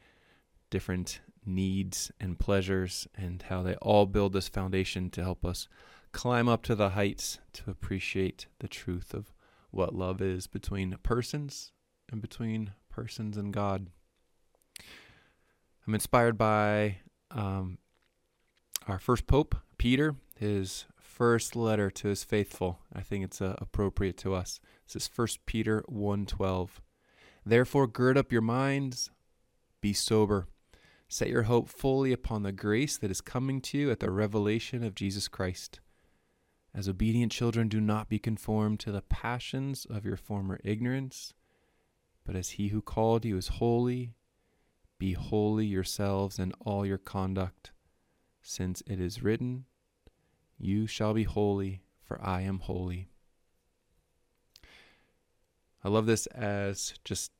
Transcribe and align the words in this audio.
different 0.71 1.19
needs 1.45 2.11
and 2.19 2.39
pleasures 2.39 3.07
and 3.15 3.43
how 3.43 3.61
they 3.61 3.75
all 3.75 4.07
build 4.07 4.33
this 4.33 4.49
foundation 4.49 5.11
to 5.11 5.21
help 5.21 5.45
us 5.45 5.67
climb 6.15 6.47
up 6.47 6.63
to 6.63 6.75
the 6.75 6.91
heights 6.91 7.39
to 7.51 7.69
appreciate 7.69 8.47
the 8.59 8.69
truth 8.69 9.13
of 9.13 9.33
what 9.69 9.93
love 9.93 10.21
is 10.21 10.47
between 10.47 10.95
persons 11.03 11.73
and 12.09 12.21
between 12.21 12.71
persons 12.89 13.35
and 13.35 13.51
God. 13.51 13.87
I'm 15.85 15.93
inspired 15.93 16.37
by 16.37 16.99
um, 17.31 17.79
our 18.87 18.97
first 18.97 19.27
pope, 19.27 19.55
Peter, 19.77 20.15
his 20.39 20.85
first 20.97 21.53
letter 21.53 21.91
to 21.91 22.07
his 22.07 22.23
faithful. 22.23 22.79
I 22.93 23.01
think 23.01 23.25
it's 23.25 23.41
uh, 23.41 23.55
appropriate 23.57 24.15
to 24.19 24.33
us. 24.33 24.61
This 24.87 25.03
is 25.03 25.09
1 25.13 25.27
Peter 25.45 25.83
1:12. 25.89 26.69
Therefore 27.45 27.87
gird 27.87 28.17
up 28.17 28.31
your 28.31 28.41
minds, 28.41 29.11
be 29.81 29.91
sober. 29.91 30.47
Set 31.09 31.27
your 31.27 31.43
hope 31.43 31.67
fully 31.67 32.13
upon 32.13 32.43
the 32.43 32.53
grace 32.53 32.97
that 32.97 33.11
is 33.11 33.19
coming 33.19 33.59
to 33.61 33.77
you 33.77 33.91
at 33.91 33.99
the 33.99 34.09
revelation 34.09 34.81
of 34.81 34.95
Jesus 34.95 35.27
Christ. 35.27 35.81
As 36.75 36.89
obedient 36.89 37.31
children, 37.31 37.69
do 37.69 37.79
not 37.79 38.09
be 38.09 38.19
conformed 38.19 38.81
to 38.81 38.91
the 38.91 39.01
passions 39.01 39.85
of 39.89 40.03
your 40.03 40.17
former 40.17 40.59
ignorance, 40.61 41.33
but 42.25 42.35
as 42.35 42.49
he 42.49 42.67
who 42.67 42.81
called 42.81 43.23
you 43.23 43.37
is 43.37 43.47
holy, 43.47 44.13
be 44.99 45.13
holy 45.13 45.65
yourselves 45.65 46.37
in 46.37 46.51
all 46.59 46.85
your 46.85 46.97
conduct, 46.97 47.71
since 48.41 48.83
it 48.87 48.99
is 48.99 49.23
written, 49.23 49.63
You 50.59 50.85
shall 50.85 51.13
be 51.13 51.23
holy, 51.23 51.81
for 52.03 52.21
I 52.21 52.41
am 52.41 52.59
holy. 52.59 53.07
I 55.81 55.87
love 55.87 56.07
this 56.07 56.25
as 56.27 56.95
just 57.05 57.31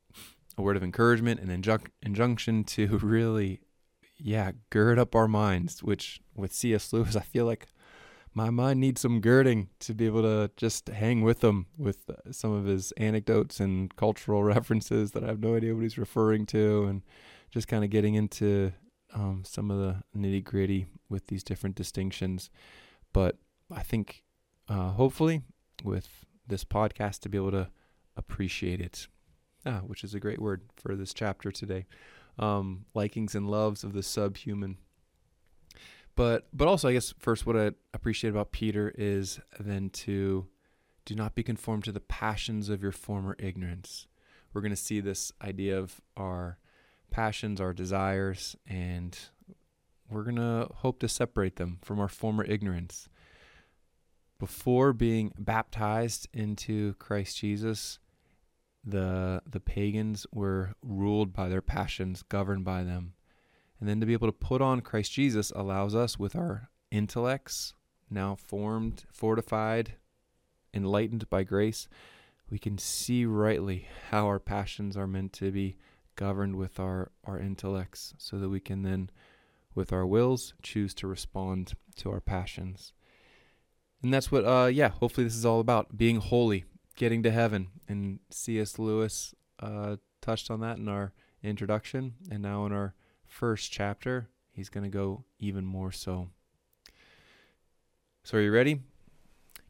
a 0.56 0.62
word 0.62 0.78
of 0.78 0.82
encouragement 0.82 1.40
and 1.40 1.50
injun- 1.50 1.92
injunction 2.02 2.64
to 2.64 2.98
really, 3.02 3.60
yeah, 4.16 4.52
gird 4.70 4.98
up 4.98 5.14
our 5.14 5.28
minds, 5.28 5.82
which 5.82 6.22
with 6.34 6.54
C.S. 6.54 6.90
Lewis, 6.94 7.16
I 7.16 7.20
feel 7.20 7.44
like 7.44 7.66
my 8.36 8.50
mind 8.50 8.78
needs 8.78 9.00
some 9.00 9.22
girding 9.22 9.70
to 9.80 9.94
be 9.94 10.04
able 10.04 10.20
to 10.20 10.50
just 10.58 10.88
hang 10.88 11.22
with 11.22 11.42
him 11.42 11.64
with 11.78 11.96
uh, 12.10 12.30
some 12.30 12.52
of 12.52 12.66
his 12.66 12.92
anecdotes 12.92 13.60
and 13.60 13.96
cultural 13.96 14.44
references 14.54 15.12
that 15.12 15.24
I 15.24 15.28
have 15.28 15.40
no 15.40 15.56
idea 15.56 15.74
what 15.74 15.82
he's 15.82 15.96
referring 15.96 16.44
to, 16.46 16.84
and 16.84 17.02
just 17.50 17.66
kind 17.66 17.82
of 17.82 17.88
getting 17.88 18.14
into 18.14 18.74
um, 19.14 19.42
some 19.46 19.70
of 19.70 19.78
the 19.78 20.02
nitty 20.14 20.44
gritty 20.44 20.84
with 21.08 21.28
these 21.28 21.42
different 21.42 21.76
distinctions. 21.76 22.50
But 23.14 23.38
I 23.74 23.82
think 23.82 24.22
uh, 24.68 24.90
hopefully 24.90 25.40
with 25.82 26.26
this 26.46 26.62
podcast 26.62 27.20
to 27.20 27.30
be 27.30 27.38
able 27.38 27.52
to 27.52 27.70
appreciate 28.18 28.82
it, 28.82 29.08
ah, 29.64 29.80
which 29.86 30.04
is 30.04 30.14
a 30.14 30.20
great 30.20 30.42
word 30.42 30.60
for 30.76 30.94
this 30.94 31.14
chapter 31.14 31.50
today. 31.50 31.86
Um, 32.38 32.84
likings 32.92 33.34
and 33.34 33.50
loves 33.50 33.82
of 33.82 33.94
the 33.94 34.02
subhuman 34.02 34.76
but 36.16 36.48
but 36.52 36.66
also 36.66 36.88
I 36.88 36.94
guess 36.94 37.14
first 37.18 37.46
what 37.46 37.56
I 37.56 37.70
appreciate 37.94 38.30
about 38.30 38.50
Peter 38.50 38.92
is 38.96 39.38
then 39.60 39.90
to 39.90 40.46
do 41.04 41.14
not 41.14 41.34
be 41.36 41.42
conformed 41.42 41.84
to 41.84 41.92
the 41.92 42.00
passions 42.00 42.68
of 42.68 42.82
your 42.82 42.92
former 42.92 43.36
ignorance. 43.38 44.08
We're 44.52 44.62
going 44.62 44.70
to 44.70 44.76
see 44.76 45.00
this 45.00 45.30
idea 45.40 45.78
of 45.78 46.00
our 46.16 46.58
passions, 47.10 47.60
our 47.60 47.72
desires, 47.72 48.56
and 48.66 49.16
we're 50.10 50.24
going 50.24 50.36
to 50.36 50.68
hope 50.76 50.98
to 51.00 51.08
separate 51.08 51.56
them 51.56 51.78
from 51.82 52.00
our 52.00 52.08
former 52.08 52.44
ignorance. 52.44 53.08
Before 54.38 54.92
being 54.92 55.32
baptized 55.38 56.28
into 56.32 56.94
Christ 56.94 57.38
Jesus, 57.38 57.98
the 58.84 59.42
the 59.46 59.60
pagans 59.60 60.26
were 60.32 60.74
ruled 60.82 61.32
by 61.32 61.48
their 61.48 61.62
passions, 61.62 62.22
governed 62.22 62.64
by 62.64 62.82
them. 62.84 63.14
And 63.78 63.88
then 63.88 64.00
to 64.00 64.06
be 64.06 64.14
able 64.14 64.28
to 64.28 64.32
put 64.32 64.62
on 64.62 64.80
Christ 64.80 65.12
Jesus 65.12 65.52
allows 65.54 65.94
us 65.94 66.18
with 66.18 66.34
our 66.34 66.70
intellects 66.90 67.74
now 68.10 68.36
formed, 68.36 69.04
fortified, 69.10 69.94
enlightened 70.72 71.28
by 71.28 71.42
grace, 71.42 71.88
we 72.50 72.58
can 72.58 72.78
see 72.78 73.24
rightly 73.24 73.88
how 74.10 74.26
our 74.26 74.38
passions 74.38 74.96
are 74.96 75.06
meant 75.06 75.32
to 75.34 75.50
be 75.50 75.76
governed 76.14 76.56
with 76.56 76.78
our, 76.78 77.10
our 77.24 77.38
intellects 77.38 78.14
so 78.18 78.38
that 78.38 78.48
we 78.48 78.60
can 78.60 78.82
then, 78.82 79.10
with 79.74 79.92
our 79.92 80.06
wills, 80.06 80.54
choose 80.62 80.94
to 80.94 81.06
respond 81.06 81.74
to 81.96 82.10
our 82.10 82.20
passions. 82.20 82.92
And 84.02 84.14
that's 84.14 84.30
what, 84.30 84.44
uh, 84.44 84.66
yeah, 84.66 84.88
hopefully 84.88 85.24
this 85.24 85.34
is 85.34 85.44
all 85.44 85.60
about 85.60 85.96
being 85.96 86.16
holy, 86.16 86.64
getting 86.94 87.22
to 87.24 87.30
heaven. 87.30 87.68
And 87.88 88.20
C.S. 88.30 88.78
Lewis 88.78 89.34
uh, 89.58 89.96
touched 90.20 90.50
on 90.50 90.60
that 90.60 90.78
in 90.78 90.88
our 90.88 91.12
introduction 91.42 92.14
and 92.30 92.42
now 92.42 92.66
in 92.66 92.72
our 92.72 92.94
first 93.26 93.70
chapter, 93.70 94.28
he's 94.52 94.68
going 94.68 94.84
to 94.84 94.90
go 94.90 95.24
even 95.38 95.64
more 95.64 95.92
so. 95.92 96.28
So, 98.24 98.38
are 98.38 98.40
you 98.40 98.52
ready? 98.52 98.80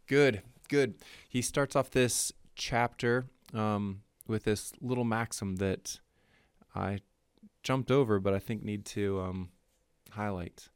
Good, 0.06 0.43
good. 0.69 0.94
He 1.28 1.43
starts 1.43 1.77
off 1.77 1.91
this 1.91 2.33
chapter 2.55 3.27
um, 3.53 4.03
with 4.27 4.45
this 4.45 4.72
little 4.81 5.05
maxim 5.05 5.56
that 5.56 6.00
I 6.75 7.00
jumped 7.62 7.91
over, 7.91 8.19
but 8.21 8.33
I 8.33 8.39
think 8.39 8.62
need 8.62 8.84
to 8.87 9.21
um, 9.21 9.49
highlight. 10.12 10.69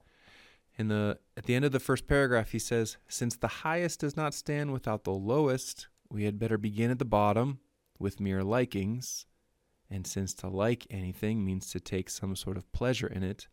In 0.76 0.88
the 0.88 1.18
at 1.36 1.44
the 1.44 1.54
end 1.54 1.64
of 1.64 1.72
the 1.72 1.80
first 1.80 2.06
paragraph, 2.06 2.50
he 2.50 2.58
says, 2.58 2.96
"Since 3.08 3.36
the 3.36 3.48
highest 3.48 4.00
does 4.00 4.16
not 4.16 4.34
stand 4.34 4.72
without 4.72 5.04
the 5.04 5.12
lowest, 5.12 5.88
we 6.10 6.24
had 6.24 6.38
better 6.38 6.58
begin 6.58 6.90
at 6.90 6.98
the 6.98 7.04
bottom 7.04 7.60
with 7.98 8.20
mere 8.20 8.42
likings, 8.42 9.26
and 9.90 10.06
since 10.06 10.32
to 10.34 10.48
like 10.48 10.86
anything 10.90 11.44
means 11.44 11.70
to 11.70 11.80
take 11.80 12.08
some 12.08 12.36
sort 12.36 12.56
of 12.56 12.70
pleasure 12.72 13.06
in 13.06 13.22
it, 13.22 13.48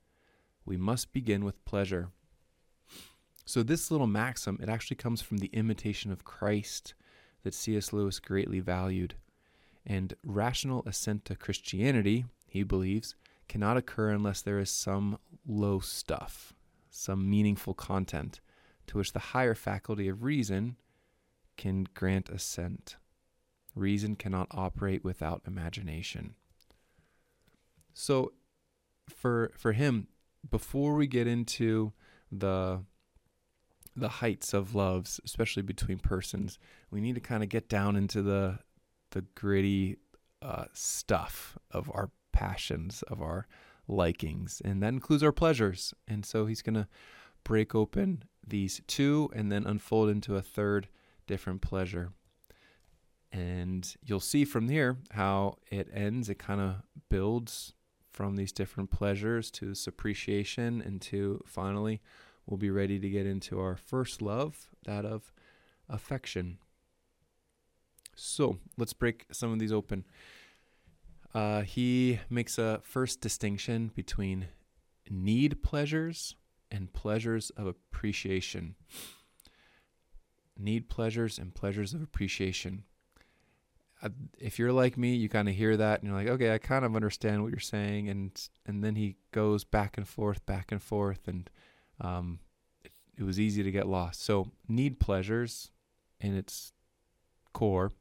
we 0.66 0.78
must 0.78 1.14
begin 1.14 1.44
with 1.44 1.64
pleasure. 1.66 2.10
So 3.46 3.64
this 3.64 3.90
little 3.90 4.08
maxim, 4.08 4.60
it 4.62 4.70
actually 4.70 4.98
comes 4.98 5.22
from 5.22 5.38
the 5.38 5.50
imitation 5.54 6.12
of 6.12 6.26
Christ 6.26 6.94
that 7.44 7.54
C.S. 7.54 7.94
Lewis 7.94 8.20
greatly 8.20 8.60
valued. 8.60 9.16
And 9.86 10.14
rational 10.24 10.84
assent 10.86 11.24
to 11.26 11.36
Christianity, 11.36 12.26
he 12.46 12.64
believes, 12.64 13.16
cannot 13.48 13.78
occur 13.78 14.10
unless 14.10 14.42
there 14.42 14.60
is 14.60 14.70
some 14.70 15.18
low 15.48 15.80
stuff, 15.80 16.54
some 16.90 17.30
meaningful 17.30 17.74
content 17.74 18.42
to 18.88 18.98
which 18.98 19.14
the 19.14 19.20
higher 19.20 19.56
faculty 19.56 20.10
of 20.10 20.24
reason 20.24 20.76
can 21.56 21.88
grant 21.94 22.30
assent. 22.30 22.98
Reason 23.78 24.16
cannot 24.16 24.48
operate 24.52 25.04
without 25.04 25.44
imagination. 25.46 26.36
So 27.94 28.34
for 29.10 29.52
for 29.56 29.74
him, 29.74 30.08
before 30.50 30.96
we 30.96 31.08
get 31.08 31.28
into 31.28 31.94
the 32.32 32.84
the 33.96 34.10
heights 34.10 34.54
of 34.54 34.76
loves, 34.76 35.20
especially 35.26 35.64
between 35.64 35.98
persons, 35.98 36.60
we 36.92 37.02
need 37.02 37.16
to 37.16 37.22
kind 37.22 37.42
of 37.44 37.50
get 37.50 37.70
down 37.70 37.96
into 37.96 38.22
the 38.22 38.60
the 39.12 39.22
gritty 39.36 39.98
uh, 40.42 40.66
stuff 40.74 41.58
of 41.72 41.90
our 41.94 42.12
passions, 42.32 43.04
of 43.04 43.22
our 43.22 43.48
likings, 43.88 44.62
and 44.64 44.84
that 44.84 44.94
includes 44.94 45.24
our 45.24 45.32
pleasures. 45.32 45.94
And 46.08 46.26
so 46.26 46.46
he's 46.46 46.62
going 46.62 46.76
to 46.76 46.88
break 47.44 47.74
open 47.74 48.24
these 48.46 48.82
two 48.88 49.30
and 49.34 49.52
then 49.52 49.66
unfold 49.66 50.10
into 50.10 50.36
a 50.36 50.42
third 50.42 50.88
different 51.26 51.62
pleasure. 51.62 52.12
And 53.32 53.96
you'll 54.04 54.20
see 54.20 54.46
from 54.46 54.70
here 54.70 54.98
how 55.12 55.58
it 55.70 55.90
ends. 55.94 56.30
It 56.30 56.40
kind 56.40 56.62
of 56.62 56.76
builds 57.10 57.74
from 58.10 58.36
these 58.36 58.52
different 58.52 58.90
pleasures 58.90 59.52
to 59.52 59.66
this 59.66 59.86
appreciation 59.86 60.82
and 60.82 61.00
to 61.02 61.44
finally 61.46 62.02
we'll 62.48 62.58
be 62.58 62.72
ready 62.72 63.00
to 63.00 63.10
get 63.10 63.28
into 63.28 63.60
our 63.60 63.76
first 63.76 64.22
love, 64.22 64.70
that 64.86 65.06
of 65.06 65.32
affection. 65.90 66.58
So 68.16 68.58
let's 68.78 68.94
break 68.94 69.26
some 69.32 69.52
of 69.54 69.60
these 69.60 69.72
open. 69.72 70.06
Uh, 71.34 71.62
he 71.62 72.20
makes 72.30 72.58
a 72.58 72.80
first 72.84 73.22
distinction 73.22 73.92
between 73.94 74.48
need 75.10 75.62
pleasures 75.62 76.36
and 76.72 76.92
pleasures 76.92 77.52
of 77.52 77.68
appreciation. 77.68 78.76
Need 80.58 80.90
pleasures 80.90 81.38
and 81.38 81.54
pleasures 81.54 81.94
of 81.94 82.02
appreciation. 82.02 82.84
If 84.38 84.60
you're 84.60 84.72
like 84.72 84.98
me, 84.98 85.16
you 85.16 85.28
kind 85.30 85.50
of 85.50 85.56
hear 85.56 85.76
that 85.78 86.02
and 86.02 86.10
you're 86.10 86.18
like, 86.18 86.28
okay, 86.28 86.54
I 86.54 86.60
kind 86.60 86.86
of 86.86 86.96
understand 86.96 87.42
what 87.42 87.52
you're 87.52 87.60
saying, 87.60 88.10
and 88.10 88.50
and 88.66 88.84
then 88.84 88.96
he 88.96 89.18
goes 89.32 89.64
back 89.64 89.98
and 89.98 90.08
forth, 90.08 90.46
back 90.46 90.72
and 90.72 90.82
forth, 90.82 91.28
and 91.28 91.50
um, 92.00 92.40
it, 92.84 92.92
it 93.18 93.24
was 93.24 93.40
easy 93.40 93.64
to 93.64 93.72
get 93.72 93.88
lost. 93.88 94.24
So 94.24 94.52
need 94.68 95.00
pleasures, 95.00 95.72
in 96.20 96.36
its 96.36 96.74
core, 97.54 97.92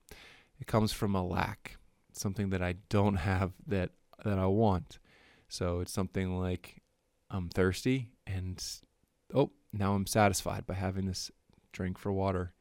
it 0.60 0.66
comes 0.66 0.92
from 0.92 1.14
a 1.14 1.24
lack, 1.24 1.76
something 2.12 2.50
that 2.50 2.62
I 2.62 2.76
don't 2.88 3.16
have 3.30 3.52
that 3.66 3.90
that 4.24 4.38
I 4.38 4.46
want. 4.46 4.98
So 5.48 5.80
it's 5.80 5.92
something 5.92 6.38
like 6.38 6.82
I'm 7.30 7.48
thirsty 7.48 8.10
and 8.26 8.62
oh, 9.34 9.50
now 9.72 9.94
I'm 9.94 10.06
satisfied 10.06 10.66
by 10.66 10.74
having 10.74 11.06
this 11.06 11.30
drink 11.72 11.98
for 11.98 12.12
water. 12.12 12.52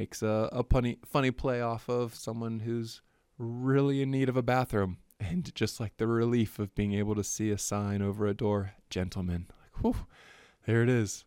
Makes 0.00 0.22
a, 0.22 0.48
a 0.50 0.64
funny 0.64 0.96
funny 1.04 1.30
play 1.30 1.60
off 1.60 1.90
of 1.90 2.14
someone 2.14 2.60
who's 2.60 3.02
really 3.36 4.00
in 4.00 4.10
need 4.10 4.30
of 4.30 4.36
a 4.38 4.42
bathroom 4.42 4.96
and 5.20 5.54
just 5.54 5.78
like 5.78 5.98
the 5.98 6.06
relief 6.06 6.58
of 6.58 6.74
being 6.74 6.94
able 6.94 7.14
to 7.16 7.22
see 7.22 7.50
a 7.50 7.58
sign 7.58 8.00
over 8.00 8.26
a 8.26 8.32
door, 8.32 8.72
gentlemen. 8.88 9.44
Like, 9.50 9.84
whew, 9.84 10.06
there 10.64 10.82
it 10.82 10.88
is. 10.88 11.26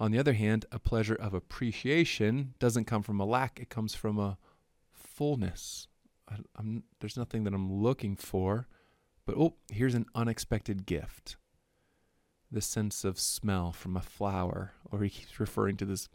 On 0.00 0.10
the 0.10 0.18
other 0.18 0.32
hand, 0.32 0.66
a 0.72 0.80
pleasure 0.80 1.14
of 1.14 1.32
appreciation 1.32 2.54
doesn't 2.58 2.86
come 2.86 3.04
from 3.04 3.20
a 3.20 3.24
lack, 3.24 3.60
it 3.60 3.70
comes 3.70 3.94
from 3.94 4.18
a 4.18 4.36
fullness. 4.90 5.86
I, 6.28 6.38
there's 6.98 7.16
nothing 7.16 7.44
that 7.44 7.54
I'm 7.54 7.72
looking 7.72 8.16
for, 8.16 8.66
but 9.24 9.36
oh, 9.36 9.54
here's 9.70 9.94
an 9.94 10.06
unexpected 10.12 10.86
gift 10.86 11.36
the 12.50 12.60
sense 12.60 13.04
of 13.04 13.18
smell 13.20 13.70
from 13.70 13.96
a 13.96 14.02
flower, 14.02 14.72
or 14.90 15.04
he 15.04 15.08
keeps 15.08 15.38
referring 15.38 15.76
to 15.76 15.86
this 15.86 16.08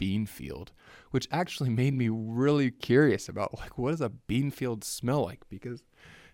bean 0.00 0.26
field, 0.26 0.72
which 1.12 1.28
actually 1.30 1.68
made 1.68 1.94
me 1.94 2.08
really 2.08 2.70
curious 2.70 3.28
about 3.28 3.54
like 3.54 3.78
what 3.78 3.90
does 3.90 4.00
a 4.00 4.08
bean 4.08 4.50
field 4.50 4.82
smell 4.82 5.22
like? 5.22 5.48
Because 5.48 5.84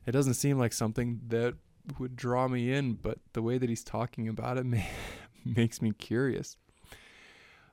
it 0.07 0.13
doesn't 0.13 0.35
seem 0.35 0.59
like 0.59 0.73
something 0.73 1.21
that 1.27 1.55
would 1.99 2.17
draw 2.17 2.49
me 2.49 2.73
in, 2.73 2.95
but 2.95 3.19
the 3.33 3.43
way 3.43 3.59
that 3.59 3.69
he's 3.69 3.85
talking 3.85 4.29
about 4.29 4.57
it 4.57 4.65
makes 5.45 5.83
me 5.83 5.93
curious. 5.93 6.57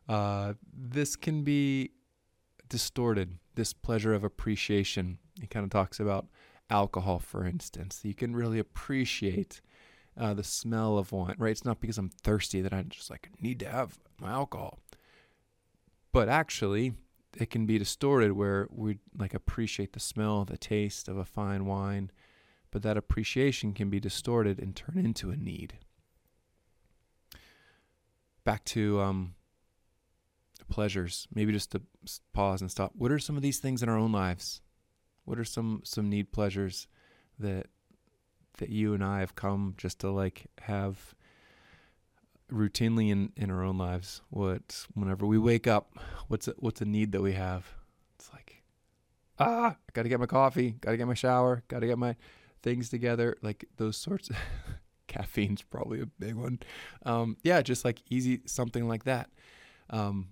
Uh, 0.09 0.53
this 0.75 1.15
can 1.15 1.43
be 1.43 1.91
distorted, 2.67 3.37
this 3.55 3.71
pleasure 3.71 4.13
of 4.13 4.23
appreciation. 4.23 5.19
He 5.39 5.47
kind 5.47 5.63
of 5.63 5.69
talks 5.69 5.99
about 5.99 6.25
alcohol, 6.69 7.19
for 7.19 7.45
instance. 7.45 8.01
You 8.03 8.15
can 8.15 8.35
really 8.35 8.59
appreciate 8.59 9.61
uh, 10.19 10.33
the 10.33 10.43
smell 10.43 10.97
of 10.97 11.11
wine, 11.11 11.35
right? 11.37 11.51
It's 11.51 11.65
not 11.65 11.79
because 11.79 11.97
I'm 11.97 12.09
thirsty 12.09 12.61
that 12.61 12.73
I 12.73 12.81
just 12.83 13.09
like 13.09 13.29
need 13.39 13.59
to 13.59 13.69
have 13.69 13.99
my 14.19 14.31
alcohol. 14.31 14.79
But 16.13 16.29
actually, 16.29 16.93
it 17.35 17.49
can 17.49 17.65
be 17.65 17.79
distorted 17.79 18.33
where 18.33 18.67
we 18.69 18.99
like 19.17 19.33
appreciate 19.33 19.93
the 19.93 19.99
smell, 19.99 20.45
the 20.45 20.57
taste 20.57 21.09
of 21.09 21.17
a 21.17 21.25
fine 21.25 21.65
wine, 21.65 22.11
but 22.71 22.83
that 22.83 22.97
appreciation 22.97 23.73
can 23.73 23.89
be 23.89 23.99
distorted 23.99 24.59
and 24.59 24.75
turn 24.75 24.97
into 25.03 25.31
a 25.31 25.35
need. 25.35 25.79
Back 28.43 28.63
to 28.65 29.01
um, 29.01 29.33
pleasures, 30.69 31.27
maybe 31.33 31.51
just 31.51 31.71
to 31.71 31.81
pause 32.31 32.61
and 32.61 32.69
stop. 32.69 32.91
What 32.95 33.11
are 33.11 33.19
some 33.19 33.35
of 33.35 33.41
these 33.41 33.59
things 33.59 33.81
in 33.81 33.89
our 33.89 33.97
own 33.97 34.11
lives? 34.11 34.61
What 35.25 35.39
are 35.39 35.45
some 35.45 35.81
some 35.83 36.09
need 36.09 36.31
pleasures 36.31 36.87
that 37.39 37.67
that 38.59 38.69
you 38.69 38.93
and 38.93 39.03
I 39.03 39.21
have 39.21 39.33
come 39.33 39.73
just 39.77 39.99
to 39.99 40.11
like 40.11 40.45
have 40.61 41.15
routinely 42.51 43.09
in, 43.09 43.31
in 43.35 43.49
our 43.49 43.63
own 43.63 43.77
lives. 43.77 44.21
What 44.29 44.85
whenever 44.93 45.25
we 45.25 45.37
wake 45.37 45.67
up, 45.67 45.97
what's 46.27 46.47
a, 46.47 46.53
what's 46.57 46.81
a 46.81 46.85
need 46.85 47.11
that 47.11 47.21
we 47.21 47.33
have? 47.33 47.65
It's 48.15 48.31
like, 48.33 48.63
ah, 49.39 49.71
I 49.71 49.91
got 49.93 50.03
to 50.03 50.09
get 50.09 50.19
my 50.19 50.25
coffee, 50.25 50.71
got 50.81 50.91
to 50.91 50.97
get 50.97 51.07
my 51.07 51.13
shower, 51.13 51.63
got 51.67 51.79
to 51.79 51.87
get 51.87 51.97
my 51.97 52.15
things 52.61 52.89
together. 52.89 53.37
Like 53.41 53.65
those 53.77 53.97
sorts. 53.97 54.29
Of 54.29 54.37
caffeine's 55.07 55.61
probably 55.61 56.01
a 56.01 56.05
big 56.05 56.35
one. 56.35 56.59
Um, 57.05 57.37
yeah, 57.43 57.61
just 57.61 57.85
like 57.85 58.01
easy 58.09 58.41
something 58.45 58.87
like 58.87 59.03
that. 59.03 59.29
Um, 59.89 60.29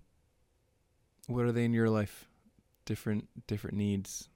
what 1.27 1.45
are 1.45 1.51
they 1.51 1.65
in 1.65 1.73
your 1.73 1.89
life? 1.89 2.27
Different 2.85 3.27
different 3.47 3.77
needs. 3.77 4.29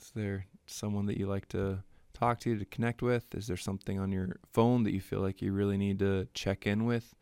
Is 0.00 0.10
there 0.14 0.46
someone 0.66 1.06
that 1.06 1.18
you 1.18 1.26
like 1.26 1.48
to 1.48 1.82
talk 2.14 2.40
to, 2.40 2.58
to 2.58 2.64
connect 2.64 3.02
with? 3.02 3.34
Is 3.34 3.46
there 3.46 3.56
something 3.56 3.98
on 3.98 4.10
your 4.10 4.36
phone 4.52 4.84
that 4.84 4.94
you 4.94 5.00
feel 5.00 5.20
like 5.20 5.42
you 5.42 5.52
really 5.52 5.76
need 5.76 5.98
to 5.98 6.26
check 6.32 6.66
in 6.66 6.86
with? 6.86 7.14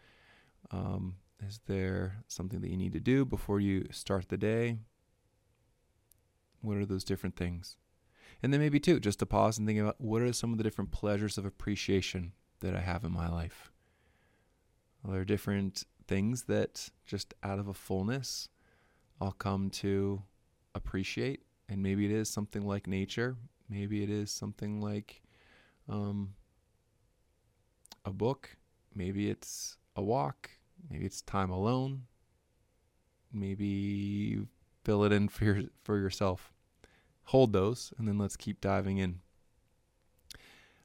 Um, 0.70 1.16
is 1.46 1.60
there 1.66 2.22
something 2.26 2.60
that 2.60 2.70
you 2.70 2.76
need 2.76 2.92
to 2.92 3.00
do 3.00 3.24
before 3.24 3.60
you 3.60 3.86
start 3.90 4.28
the 4.28 4.36
day? 4.36 4.78
What 6.60 6.76
are 6.76 6.86
those 6.86 7.04
different 7.04 7.36
things? 7.36 7.76
And 8.42 8.52
then 8.52 8.60
maybe 8.60 8.80
too, 8.80 9.00
just 9.00 9.20
to 9.20 9.26
pause 9.26 9.58
and 9.58 9.66
think 9.66 9.78
about 9.78 10.00
what 10.00 10.22
are 10.22 10.32
some 10.32 10.52
of 10.52 10.58
the 10.58 10.64
different 10.64 10.90
pleasures 10.90 11.38
of 11.38 11.44
appreciation 11.44 12.32
that 12.60 12.74
I 12.74 12.80
have 12.80 13.04
in 13.04 13.12
my 13.12 13.28
life? 13.28 13.72
Are 15.04 15.12
there 15.12 15.24
different 15.24 15.84
things 16.06 16.42
that 16.44 16.90
just 17.06 17.34
out 17.42 17.58
of 17.58 17.68
a 17.68 17.74
fullness 17.74 18.48
I'll 19.20 19.32
come 19.32 19.70
to 19.70 20.22
appreciate? 20.74 21.42
And 21.68 21.82
maybe 21.82 22.04
it 22.04 22.10
is 22.10 22.28
something 22.28 22.66
like 22.66 22.86
nature. 22.86 23.36
Maybe 23.68 24.02
it 24.02 24.10
is 24.10 24.30
something 24.30 24.80
like 24.80 25.22
um, 25.88 26.34
a 28.04 28.12
book. 28.12 28.56
Maybe 28.94 29.30
it's 29.30 29.76
a 29.96 30.02
walk. 30.02 30.50
Maybe 30.90 31.04
it's 31.04 31.22
time 31.22 31.50
alone. 31.50 32.02
Maybe 33.32 34.40
fill 34.84 35.04
it 35.04 35.12
in 35.12 35.28
for 35.28 35.44
your, 35.44 35.62
for 35.82 35.98
yourself. 35.98 36.52
Hold 37.24 37.52
those, 37.52 37.92
and 37.98 38.08
then 38.08 38.16
let's 38.16 38.36
keep 38.36 38.60
diving 38.60 38.98
in. 38.98 39.20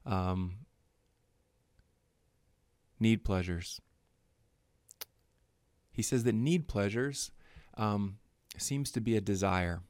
Um, 0.06 0.58
need 3.00 3.24
pleasures. 3.24 3.80
He 5.92 6.02
says 6.02 6.24
that 6.24 6.36
need 6.36 6.68
pleasures 6.68 7.32
um, 7.78 8.18
seems 8.58 8.92
to 8.92 9.00
be 9.00 9.16
a 9.16 9.22
desire. 9.22 9.82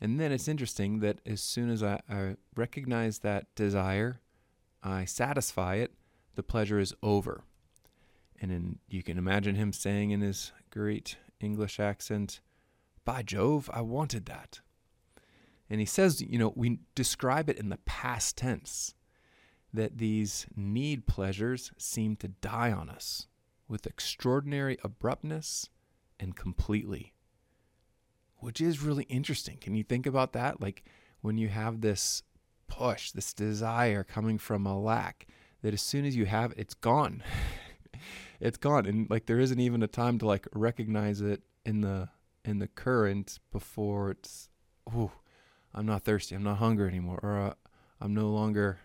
And 0.00 0.18
then 0.18 0.32
it's 0.32 0.48
interesting 0.48 1.00
that 1.00 1.20
as 1.26 1.42
soon 1.42 1.70
as 1.70 1.82
I, 1.82 2.00
I 2.08 2.36
recognize 2.56 3.18
that 3.18 3.54
desire, 3.54 4.20
I 4.82 5.04
satisfy 5.04 5.76
it, 5.76 5.92
the 6.36 6.42
pleasure 6.42 6.78
is 6.78 6.94
over. 7.02 7.44
And 8.40 8.50
then 8.50 8.78
you 8.88 9.02
can 9.02 9.18
imagine 9.18 9.54
him 9.54 9.72
saying 9.72 10.10
in 10.10 10.20
his 10.20 10.52
great 10.70 11.16
English 11.40 11.78
accent, 11.78 12.40
By 13.04 13.22
Jove, 13.22 13.68
I 13.72 13.82
wanted 13.82 14.26
that. 14.26 14.60
And 15.68 15.78
he 15.78 15.86
says, 15.86 16.20
you 16.20 16.38
know, 16.38 16.52
we 16.56 16.80
describe 16.94 17.48
it 17.48 17.58
in 17.58 17.68
the 17.68 17.78
past 17.78 18.36
tense 18.36 18.94
that 19.72 19.98
these 19.98 20.46
need 20.56 21.06
pleasures 21.06 21.70
seem 21.78 22.16
to 22.16 22.28
die 22.28 22.72
on 22.72 22.88
us 22.88 23.28
with 23.68 23.86
extraordinary 23.86 24.78
abruptness 24.82 25.68
and 26.18 26.34
completely 26.34 27.12
which 28.40 28.60
is 28.60 28.82
really 28.82 29.04
interesting. 29.04 29.58
Can 29.58 29.74
you 29.74 29.84
think 29.84 30.06
about 30.06 30.32
that? 30.32 30.60
Like 30.60 30.82
when 31.20 31.38
you 31.38 31.48
have 31.48 31.80
this 31.80 32.22
push, 32.66 33.12
this 33.12 33.32
desire 33.32 34.02
coming 34.02 34.38
from 34.38 34.66
a 34.66 34.78
lack, 34.78 35.26
that 35.62 35.74
as 35.74 35.82
soon 35.82 36.04
as 36.04 36.16
you 36.16 36.26
have 36.26 36.52
it, 36.52 36.58
it's 36.58 36.74
gone. 36.74 37.22
it's 38.40 38.58
gone. 38.58 38.86
And 38.86 39.08
like 39.10 39.26
there 39.26 39.38
isn't 39.38 39.60
even 39.60 39.82
a 39.82 39.88
time 39.88 40.18
to 40.18 40.26
like 40.26 40.46
recognize 40.52 41.20
it 41.20 41.42
in 41.64 41.80
the 41.82 42.08
in 42.44 42.58
the 42.58 42.68
current 42.68 43.38
before 43.52 44.10
it's 44.10 44.48
oh, 44.92 45.12
I'm 45.74 45.86
not 45.86 46.04
thirsty, 46.04 46.34
I'm 46.34 46.42
not 46.42 46.58
hungry 46.58 46.88
anymore, 46.88 47.20
or 47.22 47.38
uh, 47.38 47.54
I'm 48.00 48.14
no 48.14 48.28
longer 48.28 48.78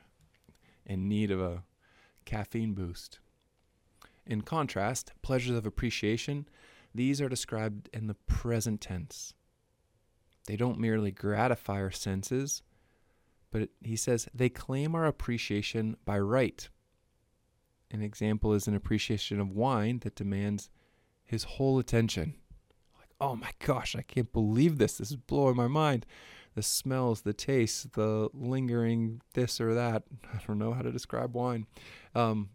in 0.86 1.08
need 1.08 1.32
of 1.32 1.42
a 1.42 1.64
caffeine 2.26 2.74
boost. 2.74 3.20
In 4.26 4.42
contrast, 4.42 5.14
pleasures 5.22 5.56
of 5.56 5.66
appreciation, 5.66 6.48
these 6.94 7.22
are 7.22 7.30
described 7.30 7.90
in 7.94 8.08
the 8.08 8.16
present 8.28 8.82
tense. 8.82 9.34
They 10.48 10.56
don't 10.56 10.80
merely 10.80 11.12
gratify 11.12 11.82
our 11.82 11.92
senses, 11.92 12.62
but 13.52 13.70
he 13.82 13.96
says 13.96 14.28
they 14.34 14.50
claim 14.50 14.96
our 14.96 15.06
appreciation 15.06 15.98
by 16.06 16.20
right. 16.20 16.68
An 17.92 18.02
example 18.02 18.54
is 18.54 18.68
an 18.68 18.76
appreciation 18.76 19.40
of 19.40 19.50
wine 19.50 20.00
that 20.00 20.16
demands 20.16 20.70
his 21.24 21.44
whole 21.44 21.80
attention. 21.80 22.36
Like, 22.98 23.10
oh 23.20 23.36
my 23.36 23.52
gosh, 23.60 23.96
I 23.96 24.02
can't 24.02 24.32
believe 24.32 24.78
this. 24.78 24.98
This 24.98 25.12
is 25.12 25.18
blowing 25.18 25.56
my 25.56 25.68
mind. 25.68 26.06
The 26.56 26.64
smells, 26.64 27.22
the 27.22 27.34
taste, 27.34 27.94
the 27.94 28.30
lingering 28.34 29.22
this 29.34 29.60
or 29.60 29.74
that. 29.74 30.04
I 30.34 30.40
don't 30.48 30.58
know 30.58 30.74
how 30.74 30.82
to 30.82 30.92
describe 30.92 31.36
wine. 31.36 31.68
Um, 32.14 32.50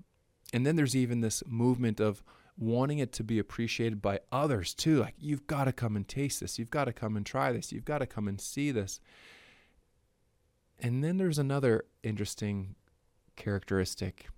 and 0.52 0.66
then 0.66 0.76
there's 0.76 0.96
even 0.96 1.20
this 1.20 1.42
movement 1.46 2.00
of 2.00 2.22
wanting 2.56 2.98
it 2.98 3.12
to 3.12 3.24
be 3.24 3.38
appreciated 3.38 4.02
by 4.02 4.20
others 4.30 4.74
too. 4.74 5.00
Like, 5.00 5.14
you've 5.18 5.46
got 5.46 5.64
to 5.64 5.72
come 5.72 5.96
and 5.96 6.06
taste 6.06 6.40
this. 6.40 6.58
You've 6.58 6.70
got 6.70 6.84
to 6.84 6.92
come 6.92 7.16
and 7.16 7.24
try 7.24 7.52
this. 7.52 7.72
You've 7.72 7.84
got 7.84 7.98
to 7.98 8.06
come 8.06 8.28
and 8.28 8.40
see 8.40 8.70
this. 8.70 9.00
And 10.78 11.04
then 11.04 11.18
there's 11.18 11.38
another 11.38 11.84
interesting 12.02 12.74
characteristic. 13.36 14.28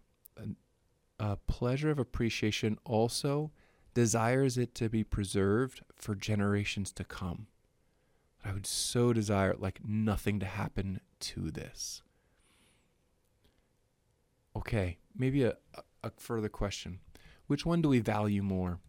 A 1.18 1.36
pleasure 1.36 1.90
of 1.90 1.98
appreciation 1.98 2.78
also 2.84 3.52
desires 3.94 4.58
it 4.58 4.74
to 4.76 4.88
be 4.88 5.04
preserved 5.04 5.82
for 5.94 6.14
generations 6.14 6.92
to 6.92 7.04
come. 7.04 7.46
I 8.44 8.52
would 8.52 8.66
so 8.66 9.12
desire 9.12 9.54
like 9.56 9.84
nothing 9.84 10.40
to 10.40 10.46
happen 10.46 11.00
to 11.20 11.50
this. 11.50 12.02
Okay, 14.56 14.98
maybe 15.16 15.44
a, 15.44 15.54
a 16.02 16.10
further 16.16 16.48
question. 16.48 16.98
Which 17.46 17.64
one 17.64 17.82
do 17.82 17.88
we 17.88 18.00
value 18.00 18.42
more? 18.42 18.80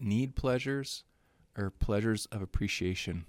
Need 0.00 0.36
pleasures 0.36 1.04
or 1.56 1.70
pleasures 1.70 2.26
of 2.26 2.42
appreciation? 2.42 3.24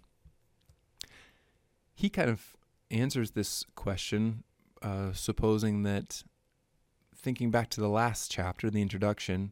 He 1.95 2.09
kind 2.09 2.29
of 2.29 2.55
answers 2.91 3.31
this 3.31 3.65
question, 3.75 4.43
uh, 4.81 5.13
supposing 5.13 5.83
that 5.83 6.23
thinking 7.27 7.51
back 7.51 7.69
to 7.69 7.81
the 7.81 7.89
last 7.89 8.31
chapter, 8.31 8.69
the 8.69 8.81
introduction, 8.81 9.51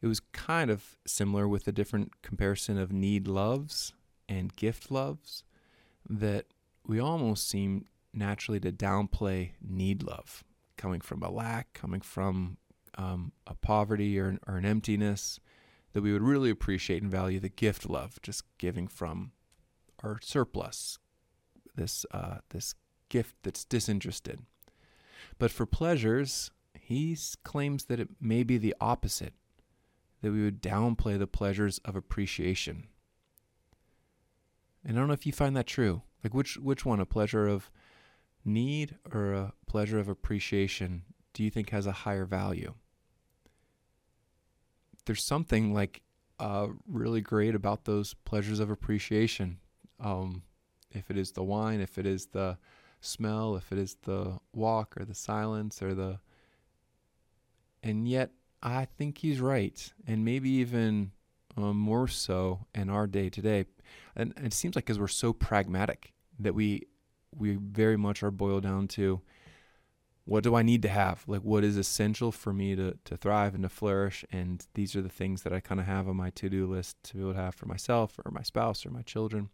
it 0.00 0.06
was 0.06 0.20
kind 0.32 0.70
of 0.70 0.96
similar 1.06 1.46
with 1.46 1.68
a 1.68 1.72
different 1.72 2.22
comparison 2.22 2.78
of 2.78 2.90
need 2.90 3.28
loves 3.28 3.92
and 4.26 4.56
gift 4.56 4.90
loves, 4.90 5.44
that 6.08 6.46
we 6.86 6.98
almost 6.98 7.46
seem 7.46 7.84
naturally 8.14 8.58
to 8.58 8.72
downplay 8.72 9.50
need 9.60 10.02
love, 10.02 10.42
coming 10.78 11.02
from 11.02 11.22
a 11.22 11.30
lack, 11.30 11.74
coming 11.74 12.00
from 12.00 12.56
um, 12.96 13.32
a 13.46 13.52
poverty 13.52 14.18
or 14.18 14.28
an, 14.28 14.40
or 14.46 14.56
an 14.56 14.64
emptiness, 14.64 15.40
that 15.92 16.00
we 16.00 16.14
would 16.14 16.22
really 16.22 16.48
appreciate 16.48 17.02
and 17.02 17.10
value 17.10 17.38
the 17.38 17.50
gift 17.50 17.86
love, 17.86 18.18
just 18.22 18.44
giving 18.56 18.88
from 18.88 19.32
our 20.02 20.18
surplus, 20.22 20.98
this 21.76 22.06
uh, 22.12 22.38
this 22.48 22.74
gift 23.10 23.34
that's 23.42 23.66
disinterested. 23.66 24.40
But 25.38 25.50
for 25.50 25.66
pleasures, 25.66 26.50
he 26.90 27.16
claims 27.44 27.84
that 27.84 28.00
it 28.00 28.08
may 28.20 28.42
be 28.42 28.58
the 28.58 28.74
opposite, 28.80 29.34
that 30.22 30.32
we 30.32 30.42
would 30.42 30.60
downplay 30.60 31.16
the 31.16 31.26
pleasures 31.28 31.78
of 31.84 31.94
appreciation. 31.94 32.88
And 34.84 34.96
I 34.96 35.00
don't 35.00 35.06
know 35.06 35.14
if 35.14 35.24
you 35.24 35.32
find 35.32 35.56
that 35.56 35.68
true. 35.68 36.02
Like 36.24 36.34
which 36.34 36.56
which 36.56 36.84
one, 36.84 36.98
a 36.98 37.06
pleasure 37.06 37.46
of 37.46 37.70
need 38.44 38.96
or 39.12 39.32
a 39.32 39.52
pleasure 39.66 40.00
of 40.00 40.08
appreciation, 40.08 41.04
do 41.32 41.44
you 41.44 41.50
think 41.50 41.70
has 41.70 41.86
a 41.86 41.92
higher 41.92 42.26
value? 42.26 42.74
There's 45.06 45.24
something 45.24 45.72
like 45.72 46.02
uh, 46.40 46.68
really 46.88 47.20
great 47.20 47.54
about 47.54 47.84
those 47.84 48.14
pleasures 48.24 48.58
of 48.58 48.68
appreciation. 48.68 49.58
Um, 50.00 50.42
if 50.90 51.08
it 51.08 51.16
is 51.16 51.30
the 51.30 51.44
wine, 51.44 51.80
if 51.80 51.98
it 51.98 52.06
is 52.06 52.26
the 52.26 52.58
smell, 53.00 53.54
if 53.54 53.70
it 53.70 53.78
is 53.78 53.96
the 54.02 54.40
walk 54.52 54.96
or 54.98 55.04
the 55.04 55.14
silence 55.14 55.80
or 55.82 55.94
the. 55.94 56.18
And 57.82 58.06
yet, 58.06 58.30
I 58.62 58.84
think 58.84 59.18
he's 59.18 59.40
right. 59.40 59.92
And 60.06 60.24
maybe 60.24 60.50
even 60.50 61.12
uh, 61.56 61.72
more 61.72 62.08
so 62.08 62.66
in 62.74 62.90
our 62.90 63.06
day 63.06 63.30
today. 63.30 63.64
And 64.14 64.34
it 64.36 64.52
seems 64.52 64.76
like 64.76 64.84
because 64.84 64.98
we're 64.98 65.08
so 65.08 65.32
pragmatic 65.32 66.12
that 66.38 66.54
we 66.54 66.86
we 67.36 67.56
very 67.56 67.96
much 67.96 68.22
are 68.22 68.30
boiled 68.30 68.64
down 68.64 68.88
to 68.88 69.20
what 70.24 70.42
do 70.42 70.54
I 70.54 70.62
need 70.62 70.82
to 70.82 70.88
have? 70.88 71.24
Like 71.26 71.42
what 71.42 71.64
is 71.64 71.76
essential 71.76 72.30
for 72.32 72.52
me 72.52 72.76
to 72.76 72.96
to 73.04 73.16
thrive 73.16 73.54
and 73.54 73.62
to 73.62 73.68
flourish? 73.68 74.24
And 74.30 74.64
these 74.74 74.94
are 74.94 75.02
the 75.02 75.08
things 75.08 75.42
that 75.42 75.52
I 75.52 75.60
kind 75.60 75.80
of 75.80 75.86
have 75.86 76.08
on 76.08 76.16
my 76.16 76.30
to 76.30 76.48
do 76.48 76.66
list 76.66 77.02
to 77.04 77.14
be 77.14 77.20
able 77.20 77.34
to 77.34 77.40
have 77.40 77.54
for 77.54 77.66
myself 77.66 78.18
or 78.24 78.30
my 78.30 78.42
spouse 78.42 78.84
or 78.84 78.90
my 78.90 79.02
children. 79.02 79.48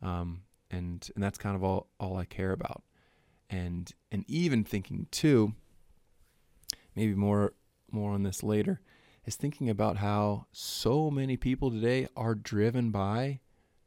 Um, 0.00 0.42
and 0.70 1.08
and 1.14 1.22
that's 1.22 1.38
kind 1.38 1.56
of 1.56 1.64
all 1.64 1.88
all 1.98 2.16
I 2.16 2.24
care 2.24 2.52
about. 2.52 2.82
And 3.50 3.90
and 4.10 4.24
even 4.28 4.64
thinking 4.64 5.06
too, 5.10 5.54
maybe 6.94 7.14
more 7.14 7.54
more 7.92 8.12
on 8.12 8.22
this 8.22 8.42
later, 8.42 8.80
is 9.24 9.36
thinking 9.36 9.68
about 9.68 9.98
how 9.98 10.46
so 10.52 11.10
many 11.10 11.36
people 11.36 11.70
today 11.70 12.08
are 12.16 12.34
driven 12.34 12.90
by 12.90 13.40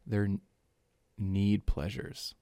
their 0.05 0.29
need 1.17 1.65
pleasures. 1.65 2.35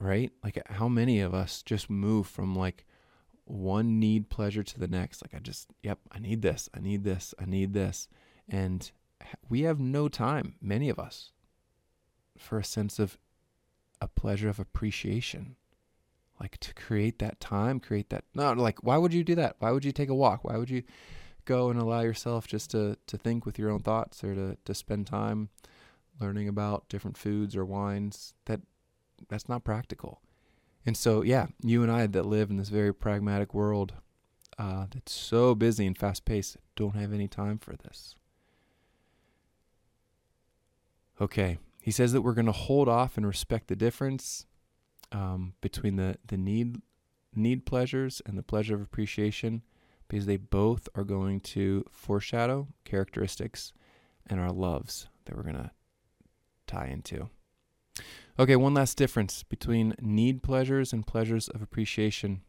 Right? 0.00 0.30
Like 0.44 0.60
how 0.68 0.88
many 0.88 1.20
of 1.20 1.34
us 1.34 1.62
just 1.62 1.88
move 1.88 2.26
from 2.26 2.54
like 2.54 2.84
one 3.46 3.98
need 3.98 4.28
pleasure 4.28 4.62
to 4.62 4.78
the 4.78 4.88
next. 4.88 5.22
Like 5.22 5.34
I 5.34 5.38
just, 5.38 5.68
yep, 5.82 5.98
I 6.12 6.18
need 6.18 6.42
this, 6.42 6.68
I 6.74 6.80
need 6.80 7.04
this, 7.04 7.34
I 7.40 7.46
need 7.46 7.72
this. 7.72 8.08
And 8.48 8.90
we 9.48 9.62
have 9.62 9.80
no 9.80 10.08
time, 10.08 10.56
many 10.60 10.88
of 10.88 10.98
us, 10.98 11.30
for 12.36 12.58
a 12.58 12.64
sense 12.64 12.98
of 12.98 13.18
a 14.00 14.08
pleasure 14.08 14.48
of 14.48 14.60
appreciation. 14.60 15.56
Like 16.40 16.58
to 16.58 16.74
create 16.74 17.18
that 17.20 17.40
time, 17.40 17.80
create 17.80 18.10
that. 18.10 18.24
No, 18.34 18.52
like, 18.52 18.82
why 18.82 18.98
would 18.98 19.14
you 19.14 19.24
do 19.24 19.34
that? 19.36 19.56
Why 19.58 19.70
would 19.70 19.84
you 19.84 19.92
take 19.92 20.10
a 20.10 20.14
walk? 20.14 20.44
Why 20.44 20.58
would 20.58 20.68
you 20.68 20.82
go 21.46 21.70
and 21.70 21.80
allow 21.80 22.00
yourself 22.00 22.46
just 22.46 22.70
to, 22.72 22.98
to 23.06 23.16
think 23.16 23.46
with 23.46 23.58
your 23.58 23.70
own 23.70 23.80
thoughts 23.80 24.22
or 24.22 24.34
to, 24.34 24.56
to 24.64 24.74
spend 24.74 25.06
time 25.06 25.48
learning 26.20 26.48
about 26.48 26.88
different 26.88 27.16
foods 27.16 27.56
or 27.56 27.64
wines? 27.64 28.34
That 28.44 28.60
that's 29.28 29.48
not 29.48 29.64
practical. 29.64 30.20
And 30.84 30.96
so, 30.96 31.22
yeah, 31.22 31.46
you 31.62 31.82
and 31.82 31.90
I 31.90 32.06
that 32.06 32.26
live 32.26 32.50
in 32.50 32.58
this 32.58 32.68
very 32.68 32.94
pragmatic 32.94 33.54
world 33.54 33.94
uh, 34.58 34.86
that's 34.92 35.12
so 35.12 35.54
busy 35.54 35.86
and 35.86 35.96
fast 35.96 36.24
paced 36.24 36.58
don't 36.76 36.96
have 36.96 37.12
any 37.12 37.28
time 37.28 37.58
for 37.58 37.74
this. 37.76 38.14
Okay, 41.20 41.58
he 41.80 41.90
says 41.90 42.12
that 42.12 42.20
we're 42.22 42.34
going 42.34 42.46
to 42.46 42.52
hold 42.52 42.88
off 42.88 43.16
and 43.16 43.26
respect 43.26 43.68
the 43.68 43.76
difference 43.76 44.46
um, 45.12 45.54
between 45.60 45.96
the, 45.96 46.16
the 46.26 46.36
need 46.36 46.80
need 47.34 47.66
pleasures 47.66 48.22
and 48.24 48.38
the 48.38 48.42
pleasure 48.42 48.74
of 48.74 48.80
appreciation 48.80 49.62
because 50.08 50.26
they 50.26 50.36
both 50.36 50.88
are 50.94 51.04
going 51.04 51.40
to 51.40 51.84
foreshadow 51.90 52.66
characteristics 52.84 53.72
and 54.26 54.40
our 54.40 54.52
loves 54.52 55.08
that 55.24 55.36
we're 55.36 55.42
going 55.42 55.54
to 55.54 55.70
tie 56.66 56.86
into. 56.86 57.28
Okay, 58.38 58.56
one 58.56 58.74
last 58.74 58.96
difference 58.96 59.42
between 59.42 59.94
need 60.00 60.42
pleasures 60.42 60.92
and 60.92 61.06
pleasures 61.06 61.48
of 61.48 61.62
appreciation. 61.62 62.42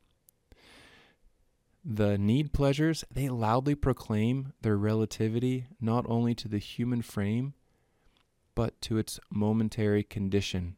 The 1.84 2.18
need 2.18 2.52
pleasures, 2.52 3.06
they 3.10 3.30
loudly 3.30 3.76
proclaim 3.76 4.52
their 4.62 4.76
relativity 4.76 5.68
not 5.80 6.06
only 6.10 6.36
to 6.36 6.50
the 6.50 6.58
human 6.58 7.02
frame, 7.02 7.54
but 8.56 8.82
to 8.82 8.98
its 8.98 9.20
momentary 9.32 10.04
condition. 10.04 10.76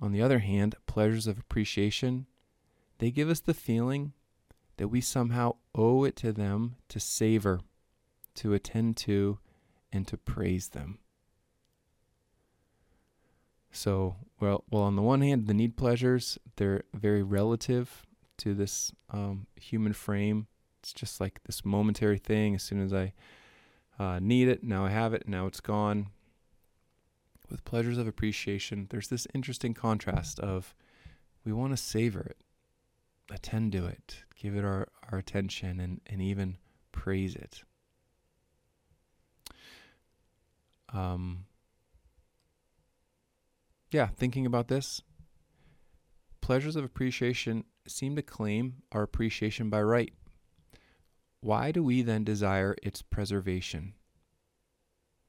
On 0.00 0.12
the 0.12 0.22
other 0.22 0.38
hand, 0.38 0.74
pleasures 0.86 1.26
of 1.26 1.38
appreciation, 1.38 2.26
they 2.98 3.10
give 3.10 3.28
us 3.28 3.40
the 3.40 3.54
feeling 3.54 4.12
that 4.76 4.88
we 4.88 5.00
somehow 5.00 5.56
owe 5.74 6.04
it 6.04 6.16
to 6.16 6.32
them 6.32 6.76
to 6.88 6.98
savor, 6.98 7.60
to 8.36 8.54
attend 8.54 8.96
to, 8.96 9.38
and 9.92 10.06
to 10.06 10.16
praise 10.16 10.68
them. 10.68 10.98
So, 13.72 14.16
well, 14.40 14.64
well, 14.70 14.82
on 14.82 14.96
the 14.96 15.02
one 15.02 15.20
hand, 15.20 15.46
the 15.46 15.54
need 15.54 15.76
pleasures, 15.76 16.38
they're 16.56 16.84
very 16.94 17.22
relative 17.22 18.02
to 18.38 18.54
this 18.54 18.90
um, 19.10 19.46
human 19.54 19.92
frame. 19.92 20.46
It's 20.80 20.92
just 20.92 21.20
like 21.20 21.40
this 21.44 21.64
momentary 21.64 22.18
thing. 22.18 22.54
As 22.54 22.62
soon 22.62 22.82
as 22.82 22.92
I 22.92 23.12
uh, 24.00 24.18
need 24.18 24.48
it. 24.48 24.64
Now 24.64 24.86
I 24.86 24.90
have 24.90 25.12
it. 25.12 25.28
Now 25.28 25.46
it's 25.46 25.60
gone. 25.60 26.08
With 27.50 27.64
pleasures 27.64 27.98
of 27.98 28.06
appreciation, 28.06 28.86
there's 28.90 29.08
this 29.08 29.26
interesting 29.34 29.74
contrast 29.74 30.38
of 30.38 30.74
we 31.44 31.52
want 31.52 31.72
to 31.72 31.76
savor 31.76 32.20
it, 32.20 32.36
attend 33.30 33.72
to 33.72 33.86
it, 33.86 34.22
give 34.40 34.54
it 34.56 34.64
our, 34.64 34.88
our 35.10 35.18
attention, 35.18 35.80
and, 35.80 36.00
and 36.06 36.22
even 36.22 36.58
praise 36.92 37.34
it. 37.34 37.64
Um, 40.92 41.46
yeah, 43.90 44.06
thinking 44.06 44.46
about 44.46 44.68
this, 44.68 45.02
pleasures 46.40 46.76
of 46.76 46.84
appreciation 46.84 47.64
seem 47.86 48.14
to 48.14 48.22
claim 48.22 48.82
our 48.92 49.02
appreciation 49.02 49.70
by 49.70 49.82
right. 49.82 50.12
Why 51.40 51.72
do 51.72 51.82
we 51.82 52.02
then 52.02 52.22
desire 52.22 52.76
its 52.82 53.02
preservation? 53.02 53.94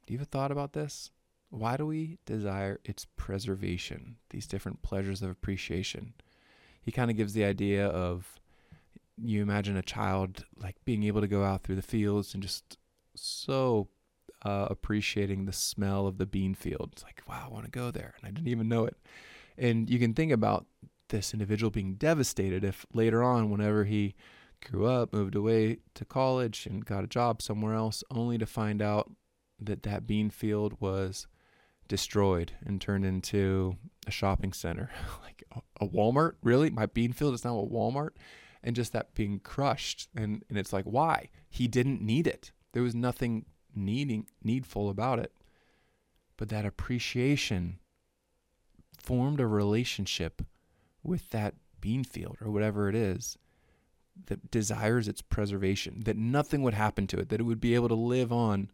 Do 0.06 0.14
you 0.14 0.20
have 0.20 0.28
a 0.28 0.30
thought 0.30 0.52
about 0.52 0.74
this? 0.74 1.10
Why 1.52 1.78
do 1.78 1.86
we 1.86 2.18
desire 2.26 2.80
its 2.86 3.06
preservation, 3.18 4.16
these 4.30 4.48
different 4.48 4.82
pleasures 4.82 5.22
of 5.22 5.30
appreciation? 5.30 6.14
He 6.82 6.92
kind 6.92 7.12
of 7.12 7.18
gives 7.18 7.34
the 7.34 7.44
idea 7.44 7.88
of 7.88 8.40
you 9.18 9.42
imagine 9.42 9.76
a 9.78 9.84
child 9.84 10.46
like 10.58 10.78
being 10.86 11.04
able 11.04 11.22
to 11.22 11.28
go 11.28 11.44
out 11.44 11.62
through 11.62 11.76
the 11.76 11.82
fields 11.82 12.34
and 12.34 12.42
just 12.42 12.78
so 13.16 13.90
uh, 14.44 14.68
appreciating 14.70 15.46
the 15.46 15.54
smell 15.54 16.08
of 16.08 16.18
the 16.18 16.26
bean 16.26 16.56
field. 16.56 16.90
It's 16.94 17.04
like, 17.04 17.22
wow, 17.28 17.44
I 17.46 17.54
want 17.54 17.66
to 17.66 17.72
go 17.72 17.92
there. 17.92 18.16
And 18.18 18.28
I 18.28 18.32
didn't 18.32 18.48
even 18.48 18.70
know 18.70 18.86
it. 18.86 18.96
And 19.58 19.90
you 19.90 20.00
can 20.00 20.14
think 20.14 20.32
about 20.32 20.66
this 21.10 21.34
individual 21.34 21.70
being 21.70 21.96
devastated 21.96 22.64
if 22.64 22.86
later 22.94 23.22
on, 23.22 23.52
whenever 23.52 23.84
he 23.84 24.16
grew 24.66 24.86
up, 24.86 25.14
moved 25.14 25.36
away 25.36 25.80
to 25.96 26.06
college, 26.06 26.66
and 26.66 26.86
got 26.86 27.04
a 27.04 27.08
job 27.08 27.42
somewhere 27.42 27.76
else, 27.76 28.04
only 28.10 28.38
to 28.38 28.46
find 28.46 28.82
out 28.82 29.12
that 29.60 29.84
that 29.84 30.08
bean 30.08 30.30
field 30.30 30.78
was 30.80 31.28
destroyed 31.92 32.54
and 32.66 32.80
turned 32.80 33.04
into 33.04 33.76
a 34.08 34.12
shopping 34.12 34.54
center, 34.54 34.90
like 35.24 35.44
a, 35.82 35.86
Walmart. 35.86 36.36
Really, 36.42 36.70
my 36.70 36.86
bean 36.86 37.12
field 37.12 37.34
is 37.34 37.44
now 37.44 37.60
a 37.60 37.68
Walmart, 37.68 38.12
and 38.64 38.78
just 38.78 38.94
that 38.94 39.14
being 39.14 39.40
crushed, 39.40 40.08
and 40.16 40.42
and 40.48 40.58
it's 40.58 40.72
like 40.72 40.86
why 40.86 41.28
he 41.50 41.68
didn't 41.68 42.02
need 42.02 42.28
it. 42.28 42.54
There 42.72 42.82
was 42.82 42.96
nothing 42.96 43.46
needing 43.76 44.28
needful 44.42 44.90
about 44.90 45.20
it, 45.20 45.34
but 46.38 46.48
that 46.48 46.66
appreciation 46.66 47.80
formed 48.98 49.42
a 49.42 49.48
relationship 49.48 50.42
with 51.04 51.30
that 51.32 51.56
bean 51.82 52.06
field 52.06 52.38
or 52.40 52.50
whatever 52.52 52.88
it 52.88 52.96
is 52.96 53.38
that 54.28 54.50
desires 54.50 55.10
its 55.10 55.22
preservation, 55.22 56.04
that 56.06 56.16
nothing 56.16 56.62
would 56.62 56.74
happen 56.74 57.06
to 57.08 57.18
it, 57.18 57.28
that 57.28 57.42
it 57.42 57.44
would 57.44 57.60
be 57.60 57.76
able 57.76 57.90
to 57.90 57.96
live 57.96 58.32
on 58.32 58.72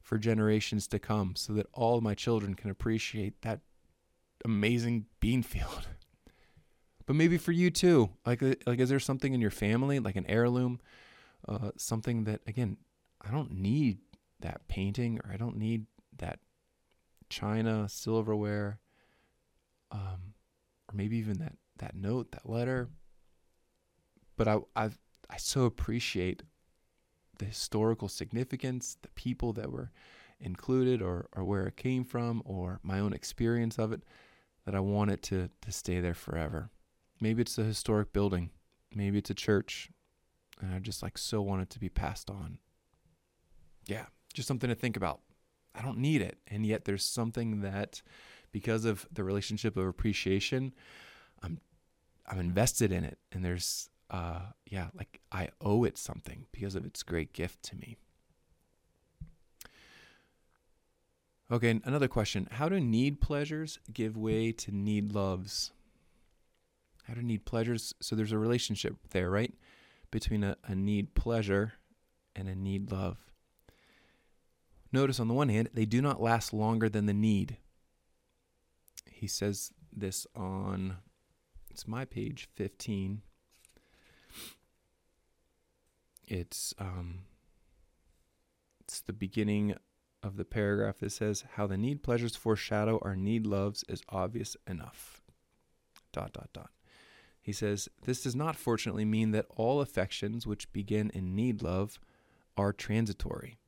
for 0.00 0.18
generations 0.18 0.86
to 0.88 0.98
come 0.98 1.34
so 1.36 1.52
that 1.52 1.66
all 1.72 2.00
my 2.00 2.14
children 2.14 2.54
can 2.54 2.70
appreciate 2.70 3.42
that 3.42 3.60
amazing 4.44 5.06
bean 5.20 5.42
field. 5.42 5.88
but 7.06 7.16
maybe 7.16 7.36
for 7.36 7.52
you 7.52 7.70
too. 7.70 8.10
Like 8.24 8.42
uh, 8.42 8.54
like 8.66 8.80
is 8.80 8.88
there 8.88 9.00
something 9.00 9.34
in 9.34 9.40
your 9.40 9.50
family 9.50 9.98
like 9.98 10.16
an 10.16 10.26
heirloom 10.26 10.80
uh, 11.48 11.70
something 11.76 12.24
that 12.24 12.40
again, 12.46 12.76
I 13.20 13.30
don't 13.30 13.52
need 13.52 13.98
that 14.40 14.66
painting 14.68 15.20
or 15.24 15.32
I 15.32 15.36
don't 15.36 15.56
need 15.56 15.86
that 16.18 16.38
china, 17.28 17.88
silverware 17.88 18.80
um 19.92 20.34
or 20.88 20.94
maybe 20.94 21.16
even 21.18 21.38
that 21.38 21.54
that 21.78 21.94
note, 21.94 22.32
that 22.32 22.48
letter. 22.48 22.88
But 24.36 24.48
I 24.48 24.58
I 24.74 24.90
I 25.28 25.36
so 25.36 25.64
appreciate 25.64 26.42
the 27.40 27.46
historical 27.46 28.06
significance, 28.06 28.98
the 29.00 29.08
people 29.08 29.52
that 29.54 29.72
were 29.72 29.90
included 30.38 31.02
or, 31.02 31.26
or 31.34 31.42
where 31.42 31.66
it 31.66 31.76
came 31.76 32.04
from 32.04 32.42
or 32.44 32.78
my 32.82 33.00
own 33.00 33.12
experience 33.12 33.78
of 33.78 33.92
it 33.92 34.02
that 34.66 34.74
I 34.74 34.80
want 34.80 35.10
it 35.10 35.22
to, 35.24 35.48
to 35.62 35.72
stay 35.72 36.00
there 36.00 36.14
forever. 36.14 36.70
Maybe 37.18 37.40
it's 37.40 37.58
a 37.58 37.64
historic 37.64 38.12
building. 38.12 38.50
Maybe 38.94 39.18
it's 39.18 39.30
a 39.30 39.34
church. 39.34 39.90
And 40.60 40.74
I 40.74 40.78
just 40.78 41.02
like 41.02 41.16
so 41.16 41.40
want 41.40 41.62
it 41.62 41.70
to 41.70 41.80
be 41.80 41.88
passed 41.88 42.30
on. 42.30 42.58
Yeah, 43.86 44.06
just 44.34 44.46
something 44.46 44.68
to 44.68 44.76
think 44.76 44.96
about. 44.96 45.20
I 45.74 45.80
don't 45.80 45.98
need 45.98 46.20
it. 46.20 46.38
And 46.46 46.66
yet 46.66 46.84
there's 46.84 47.04
something 47.04 47.62
that 47.62 48.02
because 48.52 48.84
of 48.84 49.06
the 49.10 49.24
relationship 49.24 49.76
of 49.76 49.86
appreciation, 49.86 50.74
I'm 51.42 51.58
I'm 52.26 52.38
invested 52.38 52.92
in 52.92 53.04
it. 53.04 53.18
And 53.32 53.44
there's 53.44 53.88
uh, 54.10 54.40
yeah, 54.66 54.88
like 54.94 55.20
I 55.30 55.48
owe 55.60 55.84
it 55.84 55.96
something 55.96 56.46
because 56.52 56.74
of 56.74 56.84
its 56.84 57.02
great 57.02 57.32
gift 57.32 57.62
to 57.64 57.76
me. 57.76 57.96
Okay, 61.50 61.80
another 61.84 62.08
question. 62.08 62.48
How 62.52 62.68
do 62.68 62.78
need 62.78 63.20
pleasures 63.20 63.78
give 63.92 64.16
way 64.16 64.52
to 64.52 64.72
need 64.72 65.12
loves? 65.12 65.72
How 67.04 67.14
do 67.14 67.22
need 67.22 67.44
pleasures? 67.44 67.94
So 68.00 68.14
there's 68.14 68.32
a 68.32 68.38
relationship 68.38 68.96
there, 69.10 69.30
right? 69.30 69.52
Between 70.10 70.44
a, 70.44 70.56
a 70.64 70.74
need 70.74 71.14
pleasure 71.14 71.74
and 72.36 72.48
a 72.48 72.54
need 72.54 72.92
love. 72.92 73.16
Notice 74.92 75.20
on 75.20 75.28
the 75.28 75.34
one 75.34 75.48
hand, 75.48 75.70
they 75.72 75.84
do 75.84 76.02
not 76.02 76.22
last 76.22 76.52
longer 76.52 76.88
than 76.88 77.06
the 77.06 77.14
need. 77.14 77.56
He 79.10 79.26
says 79.26 79.72
this 79.92 80.26
on, 80.34 80.96
it's 81.70 81.86
my 81.86 82.04
page 82.04 82.48
15 82.54 83.22
it's 86.30 86.72
um, 86.78 87.24
it's 88.80 89.00
the 89.00 89.12
beginning 89.12 89.74
of 90.22 90.36
the 90.36 90.44
paragraph 90.44 91.00
that 91.00 91.10
says 91.10 91.44
how 91.54 91.66
the 91.66 91.76
need 91.76 92.02
pleasures 92.02 92.36
foreshadow 92.36 92.98
our 93.02 93.16
need 93.16 93.46
loves 93.46 93.84
is 93.88 94.02
obvious 94.08 94.56
enough. 94.66 95.20
Dot 96.12 96.32
dot 96.32 96.50
dot. 96.52 96.70
He 97.42 97.52
says 97.52 97.88
this 98.04 98.22
does 98.22 98.36
not 98.36 98.56
fortunately 98.56 99.04
mean 99.04 99.32
that 99.32 99.46
all 99.56 99.80
affections 99.80 100.46
which 100.46 100.72
begin 100.72 101.10
in 101.10 101.34
need 101.34 101.62
love 101.62 101.98
are 102.56 102.72
transitory. 102.72 103.58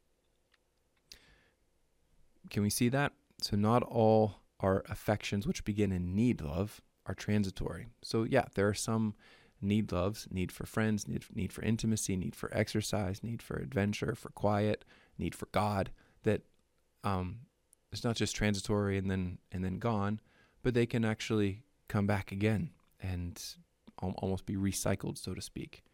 Can 2.49 2.63
we 2.63 2.71
see 2.71 2.89
that? 2.91 3.13
So 3.41 3.57
not 3.57 3.83
all 3.83 4.37
our 4.61 4.85
affections 4.89 5.47
which 5.47 5.65
begin 5.65 5.91
in 5.91 6.15
need 6.15 6.41
love 6.41 6.81
are 7.07 7.15
transitory. 7.15 7.89
So 8.03 8.23
yeah, 8.23 8.45
there 8.55 8.69
are 8.69 8.75
some 8.75 9.15
need 9.63 9.93
loves, 9.93 10.27
need 10.31 10.51
for 10.53 10.67
friends, 10.67 11.07
need, 11.07 11.25
need 11.35 11.53
for 11.53 11.63
intimacy, 11.63 12.17
need 12.17 12.35
for 12.35 12.51
exercise, 12.53 13.23
need 13.23 13.41
for 13.41 13.57
adventure, 13.57 14.15
for 14.15 14.31
quiet, 14.31 14.85
need 15.19 15.35
for 15.35 15.47
God, 15.53 15.91
that 16.25 16.43
um, 17.05 17.41
it's 17.93 18.05
not 18.05 18.17
just 18.17 18.35
transitory 18.35 18.99
and 18.99 19.11
then 19.11 19.39
and 19.53 19.65
then 19.65 19.79
gone, 19.79 20.21
but 20.63 20.75
they 20.75 20.87
can 20.87 21.05
actually 21.05 21.63
come 21.89 22.07
back 22.07 22.33
again 22.33 22.71
and 23.01 23.43
almost 23.99 24.47
be 24.47 24.57
recycled, 24.57 25.19
so 25.19 25.35
to 25.35 25.41
speak. 25.41 25.85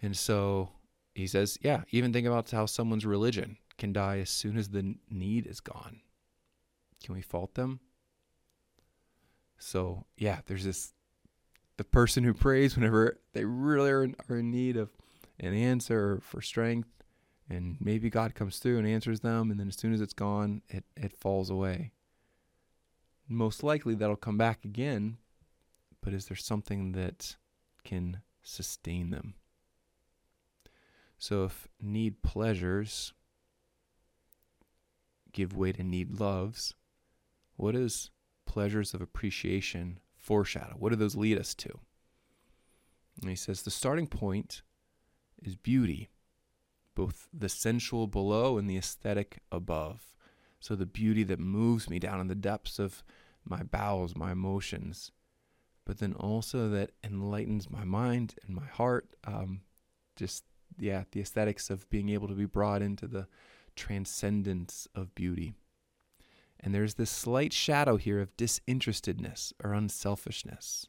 And 0.00 0.16
so 0.16 0.70
he 1.14 1.26
says, 1.26 1.58
yeah, 1.60 1.82
even 1.90 2.12
think 2.12 2.26
about 2.26 2.50
how 2.50 2.66
someone's 2.66 3.06
religion 3.06 3.58
can 3.78 3.92
die 3.92 4.18
as 4.18 4.30
soon 4.30 4.56
as 4.56 4.68
the 4.68 4.94
need 5.10 5.46
is 5.46 5.60
gone. 5.60 6.00
Can 7.02 7.14
we 7.14 7.20
fault 7.20 7.54
them? 7.54 7.80
So, 9.58 10.06
yeah, 10.16 10.40
there's 10.46 10.64
this 10.64 10.93
the 11.76 11.84
person 11.84 12.24
who 12.24 12.34
prays 12.34 12.76
whenever 12.76 13.18
they 13.32 13.44
really 13.44 13.90
are 13.90 14.04
in, 14.04 14.16
are 14.28 14.36
in 14.36 14.50
need 14.50 14.76
of 14.76 14.90
an 15.40 15.54
answer 15.54 16.20
for 16.22 16.40
strength 16.40 17.02
and 17.48 17.76
maybe 17.80 18.08
God 18.08 18.34
comes 18.34 18.58
through 18.58 18.78
and 18.78 18.86
answers 18.86 19.20
them 19.20 19.50
and 19.50 19.58
then 19.58 19.68
as 19.68 19.76
soon 19.76 19.92
as 19.92 20.00
it's 20.00 20.12
gone 20.12 20.62
it, 20.68 20.84
it 20.96 21.16
falls 21.16 21.50
away. 21.50 21.92
Most 23.28 23.62
likely 23.62 23.94
that'll 23.94 24.16
come 24.16 24.38
back 24.38 24.64
again, 24.64 25.16
but 26.02 26.12
is 26.12 26.26
there 26.26 26.36
something 26.36 26.92
that 26.92 27.36
can 27.84 28.20
sustain 28.42 29.10
them? 29.10 29.34
So 31.18 31.44
if 31.44 31.68
need 31.80 32.22
pleasures 32.22 33.14
give 35.32 35.56
way 35.56 35.72
to 35.72 35.82
need 35.82 36.20
loves, 36.20 36.74
what 37.56 37.74
is 37.74 38.10
pleasures 38.46 38.94
of 38.94 39.00
appreciation 39.00 39.98
foreshadow? 40.24 40.74
What 40.78 40.88
do 40.90 40.96
those 40.96 41.14
lead 41.14 41.38
us 41.38 41.54
to? 41.56 41.78
And 43.20 43.30
he 43.30 43.36
says 43.36 43.62
the 43.62 43.70
starting 43.70 44.06
point 44.06 44.62
is 45.42 45.54
beauty, 45.54 46.08
both 46.94 47.28
the 47.32 47.48
sensual 47.48 48.06
below 48.06 48.56
and 48.56 48.68
the 48.68 48.78
aesthetic 48.78 49.40
above. 49.52 50.14
So 50.60 50.74
the 50.74 50.86
beauty 50.86 51.24
that 51.24 51.38
moves 51.38 51.90
me 51.90 51.98
down 51.98 52.20
in 52.20 52.28
the 52.28 52.34
depths 52.34 52.78
of 52.78 53.04
my 53.44 53.62
bowels, 53.62 54.16
my 54.16 54.32
emotions, 54.32 55.12
but 55.84 55.98
then 55.98 56.14
also 56.14 56.70
that 56.70 56.92
enlightens 57.04 57.70
my 57.70 57.84
mind 57.84 58.36
and 58.46 58.56
my 58.56 58.64
heart. 58.64 59.14
Um, 59.24 59.60
just, 60.16 60.44
yeah, 60.78 61.04
the 61.12 61.20
aesthetics 61.20 61.68
of 61.68 61.88
being 61.90 62.08
able 62.08 62.28
to 62.28 62.34
be 62.34 62.46
brought 62.46 62.80
into 62.80 63.06
the 63.06 63.28
transcendence 63.76 64.88
of 64.94 65.14
beauty. 65.14 65.52
And 66.64 66.74
there's 66.74 66.94
this 66.94 67.10
slight 67.10 67.52
shadow 67.52 67.98
here 67.98 68.22
of 68.22 68.34
disinterestedness 68.38 69.52
or 69.62 69.74
unselfishness 69.74 70.86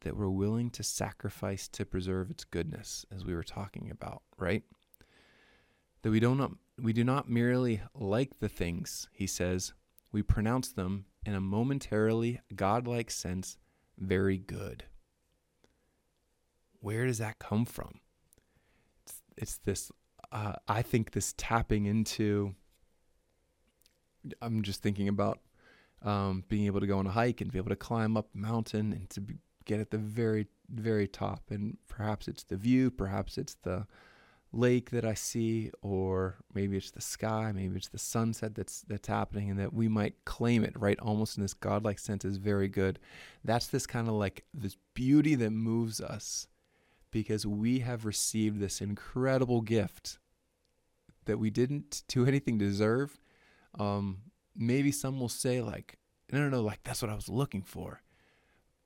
that 0.00 0.16
we're 0.16 0.28
willing 0.28 0.68
to 0.70 0.82
sacrifice 0.82 1.68
to 1.68 1.86
preserve 1.86 2.28
its 2.28 2.42
goodness, 2.42 3.06
as 3.14 3.24
we 3.24 3.34
were 3.36 3.44
talking 3.44 3.88
about, 3.88 4.22
right? 4.36 4.64
That 6.02 6.10
we 6.10 6.18
don't 6.18 6.58
we 6.80 6.92
do 6.92 7.04
not 7.04 7.30
merely 7.30 7.82
like 7.94 8.40
the 8.40 8.48
things, 8.48 9.08
he 9.12 9.28
says, 9.28 9.74
we 10.10 10.22
pronounce 10.22 10.72
them 10.72 11.04
in 11.24 11.34
a 11.34 11.40
momentarily 11.40 12.40
godlike 12.54 13.10
sense 13.12 13.58
very 13.96 14.38
good. 14.38 14.84
Where 16.80 17.06
does 17.06 17.18
that 17.18 17.38
come 17.38 17.64
from? 17.64 18.00
It's, 19.04 19.22
it's 19.36 19.58
this, 19.58 19.92
uh, 20.32 20.54
I 20.66 20.82
think, 20.82 21.12
this 21.12 21.34
tapping 21.36 21.86
into 21.86 22.54
I'm 24.42 24.62
just 24.62 24.82
thinking 24.82 25.08
about 25.08 25.40
um, 26.02 26.44
being 26.48 26.66
able 26.66 26.80
to 26.80 26.86
go 26.86 26.98
on 26.98 27.06
a 27.06 27.10
hike 27.10 27.40
and 27.40 27.50
be 27.50 27.58
able 27.58 27.70
to 27.70 27.76
climb 27.76 28.16
up 28.16 28.28
a 28.34 28.38
mountain 28.38 28.92
and 28.92 29.10
to 29.10 29.20
be, 29.20 29.34
get 29.64 29.80
at 29.80 29.90
the 29.90 29.98
very, 29.98 30.46
very 30.68 31.08
top. 31.08 31.50
And 31.50 31.76
perhaps 31.88 32.28
it's 32.28 32.44
the 32.44 32.56
view, 32.56 32.90
perhaps 32.90 33.38
it's 33.38 33.54
the 33.62 33.86
lake 34.52 34.90
that 34.90 35.04
I 35.04 35.14
see, 35.14 35.70
or 35.82 36.36
maybe 36.54 36.76
it's 36.76 36.90
the 36.90 37.00
sky, 37.00 37.52
maybe 37.54 37.76
it's 37.76 37.88
the 37.88 37.98
sunset 37.98 38.54
that's 38.54 38.82
that's 38.82 39.08
happening, 39.08 39.50
and 39.50 39.58
that 39.58 39.74
we 39.74 39.88
might 39.88 40.24
claim 40.24 40.64
it 40.64 40.78
right, 40.78 40.98
almost 41.00 41.36
in 41.36 41.42
this 41.42 41.54
godlike 41.54 41.98
sense, 41.98 42.24
is 42.24 42.38
very 42.38 42.68
good. 42.68 42.98
That's 43.44 43.66
this 43.66 43.86
kind 43.86 44.08
of 44.08 44.14
like 44.14 44.44
this 44.54 44.76
beauty 44.94 45.34
that 45.36 45.50
moves 45.50 46.00
us 46.00 46.46
because 47.10 47.46
we 47.46 47.80
have 47.80 48.04
received 48.04 48.60
this 48.60 48.80
incredible 48.80 49.60
gift 49.60 50.18
that 51.24 51.38
we 51.38 51.50
didn't 51.50 52.02
do 52.08 52.26
anything 52.26 52.58
to 52.58 52.64
deserve 52.64 53.18
um, 53.78 54.18
maybe 54.56 54.92
some 54.92 55.18
will 55.20 55.28
say 55.28 55.60
like, 55.62 55.98
no, 56.32 56.40
no, 56.40 56.48
no, 56.48 56.62
like 56.62 56.82
that's 56.82 57.00
what 57.02 57.10
I 57.10 57.14
was 57.14 57.28
looking 57.28 57.62
for. 57.62 58.02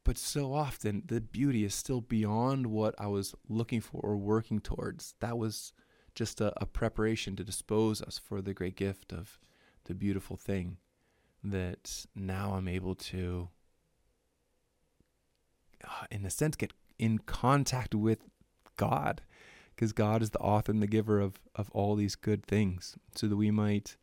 but 0.04 0.18
so 0.18 0.52
often 0.52 1.02
the 1.06 1.20
beauty 1.20 1.64
is 1.64 1.74
still 1.74 2.00
beyond 2.00 2.66
what 2.66 2.94
I 2.98 3.06
was 3.06 3.34
looking 3.48 3.80
for 3.80 4.00
or 4.02 4.16
working 4.16 4.60
towards. 4.60 5.14
That 5.20 5.38
was 5.38 5.72
just 6.14 6.40
a, 6.40 6.52
a 6.60 6.66
preparation 6.66 7.36
to 7.36 7.44
dispose 7.44 8.02
us 8.02 8.18
for 8.18 8.42
the 8.42 8.54
great 8.54 8.76
gift 8.76 9.12
of 9.12 9.38
the 9.84 9.94
beautiful 9.94 10.36
thing 10.36 10.78
that 11.44 12.06
now 12.14 12.54
I'm 12.54 12.68
able 12.68 12.94
to, 12.96 13.48
uh, 15.84 16.06
in 16.10 16.24
a 16.24 16.30
sense, 16.30 16.56
get 16.56 16.72
in 16.98 17.18
contact 17.18 17.94
with 17.94 18.20
God 18.76 19.22
because 19.74 19.92
God 19.92 20.22
is 20.22 20.30
the 20.30 20.38
author 20.38 20.70
and 20.72 20.82
the 20.82 20.86
giver 20.86 21.18
of, 21.20 21.40
of 21.54 21.70
all 21.70 21.94
these 21.96 22.14
good 22.14 22.44
things 22.44 22.96
so 23.14 23.26
that 23.26 23.36
we 23.36 23.50
might, 23.50 23.96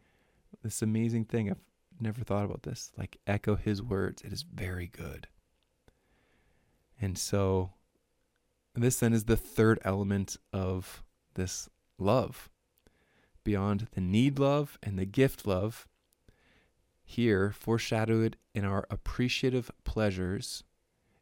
this 0.64 0.82
amazing 0.82 1.26
thing, 1.26 1.50
I've 1.50 1.58
never 2.00 2.24
thought 2.24 2.46
about 2.46 2.64
this, 2.64 2.92
like 2.98 3.18
echo 3.28 3.56
his 3.56 3.82
words. 3.82 4.22
It 4.22 4.34
is 4.34 4.44
very 4.44 4.88
good. 4.88 5.28
And 7.02 7.18
so 7.18 7.72
this 8.76 9.00
then 9.00 9.14
is 9.14 9.26
the 9.26 9.38
third 9.38 9.80
element 9.84 10.38
of 10.54 11.04
this 11.36 11.70
love. 11.98 12.50
Beyond 13.44 13.88
the 13.94 14.02
need 14.02 14.38
love 14.38 14.78
and 14.84 15.00
the 15.00 15.06
gift 15.06 15.48
love, 15.48 15.88
here 17.04 17.52
foreshadowed 17.52 18.38
in 18.54 18.66
our 18.66 18.86
appreciative 18.92 19.72
pleasures 19.84 20.64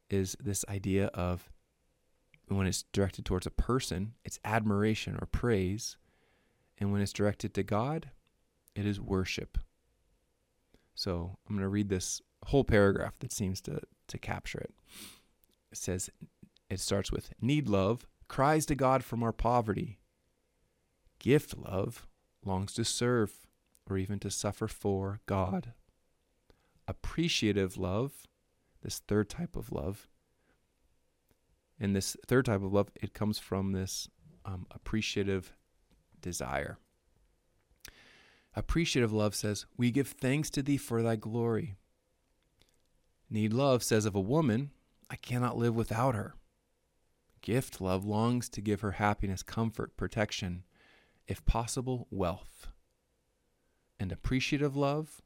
is 0.10 0.36
this 0.40 0.66
idea 0.68 1.08
of 1.08 1.50
when 2.50 2.68
it's 2.68 2.84
directed 2.92 3.26
towards 3.26 3.46
a 3.46 3.52
person, 3.52 4.14
it's 4.24 4.40
admiration 4.44 5.18
or 5.22 5.26
praise. 5.26 5.98
And 6.78 6.92
when 6.92 7.02
it's 7.02 7.14
directed 7.14 7.54
to 7.56 7.64
God, 7.64 8.12
it 8.78 8.86
is 8.86 9.02
worship. 9.02 9.58
So 10.94 11.38
I'm 11.50 11.56
going 11.56 11.64
to 11.64 11.68
read 11.68 11.90
this 11.90 12.22
whole 12.46 12.64
paragraph 12.64 13.18
that 13.20 13.32
seems 13.32 13.60
to, 13.62 13.82
to 14.08 14.18
capture 14.20 14.60
it. 14.60 14.74
It 15.72 15.78
says, 15.78 16.10
it 16.70 16.80
starts 16.80 17.12
with 17.12 17.32
need 17.42 17.68
love, 17.68 18.06
cries 18.28 18.66
to 18.68 18.76
God 18.76 19.04
from 19.04 19.24
our 19.24 19.34
poverty. 19.34 19.98
Gift 21.20 21.58
love 21.58 22.06
longs 22.46 22.74
to 22.74 22.86
serve 22.86 23.48
or 23.90 23.98
even 23.98 24.20
to 24.20 24.30
suffer 24.30 24.68
for 24.68 25.22
God. 25.26 25.74
Appreciative 26.88 27.78
love, 27.78 28.28
this 28.84 29.00
third 29.00 29.30
type 29.30 29.56
of 29.56 29.72
love, 29.72 30.08
and 31.80 31.96
this 31.96 32.16
third 32.28 32.46
type 32.46 32.64
of 32.64 32.74
love, 32.74 32.92
it 32.96 33.14
comes 33.14 33.40
from 33.40 33.72
this 33.72 34.08
um, 34.46 34.68
appreciative 34.72 35.54
desire. 36.22 36.78
Appreciative 38.58 39.14
love 39.14 39.36
says, 39.36 39.68
We 39.78 39.92
give 39.92 40.08
thanks 40.08 40.50
to 40.50 40.64
thee 40.64 40.78
for 40.78 41.04
thy 41.04 41.16
glory. 41.16 41.76
Need 43.30 43.54
love 43.54 43.84
says 43.84 44.08
of 44.08 44.16
a 44.16 44.20
woman, 44.20 44.72
I 45.12 45.16
cannot 45.16 45.60
live 45.60 45.76
without 45.76 46.16
her. 46.16 46.34
Gift 47.42 47.80
love 47.80 48.04
longs 48.04 48.50
to 48.50 48.62
give 48.62 48.82
her 48.82 48.94
happiness, 48.94 49.44
comfort, 49.44 49.96
protection, 49.96 50.64
if 51.28 51.46
possible, 51.46 52.08
wealth. 52.10 52.70
And 54.00 54.12
appreciative 54.12 54.76
love 54.76 55.22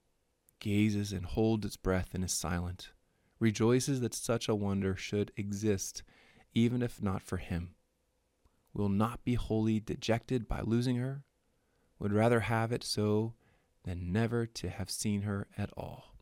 gazes 0.59 1.13
and 1.13 1.25
holds 1.25 1.65
its 1.65 1.77
breath 1.77 2.09
and 2.13 2.25
is 2.25 2.33
silent, 2.33 2.91
rejoices 3.39 4.01
that 4.01 4.13
such 4.13 4.49
a 4.49 4.55
wonder 4.55 4.97
should 4.97 5.31
exist 5.37 6.03
even 6.53 6.81
if 6.81 7.01
not 7.01 7.21
for 7.21 7.37
him. 7.37 7.75
Will 8.73 8.89
not 8.89 9.23
be 9.23 9.35
wholly 9.35 9.79
dejected 9.79 10.49
by 10.49 10.59
losing 10.59 10.97
her, 10.97 11.23
would 12.01 12.11
rather 12.11 12.39
have 12.39 12.71
it 12.71 12.83
so 12.83 13.33
than 13.83 14.11
never 14.11 14.47
to 14.47 14.69
have 14.69 14.89
seen 14.89 15.21
her 15.21 15.47
at 15.55 15.69
all. 15.77 16.15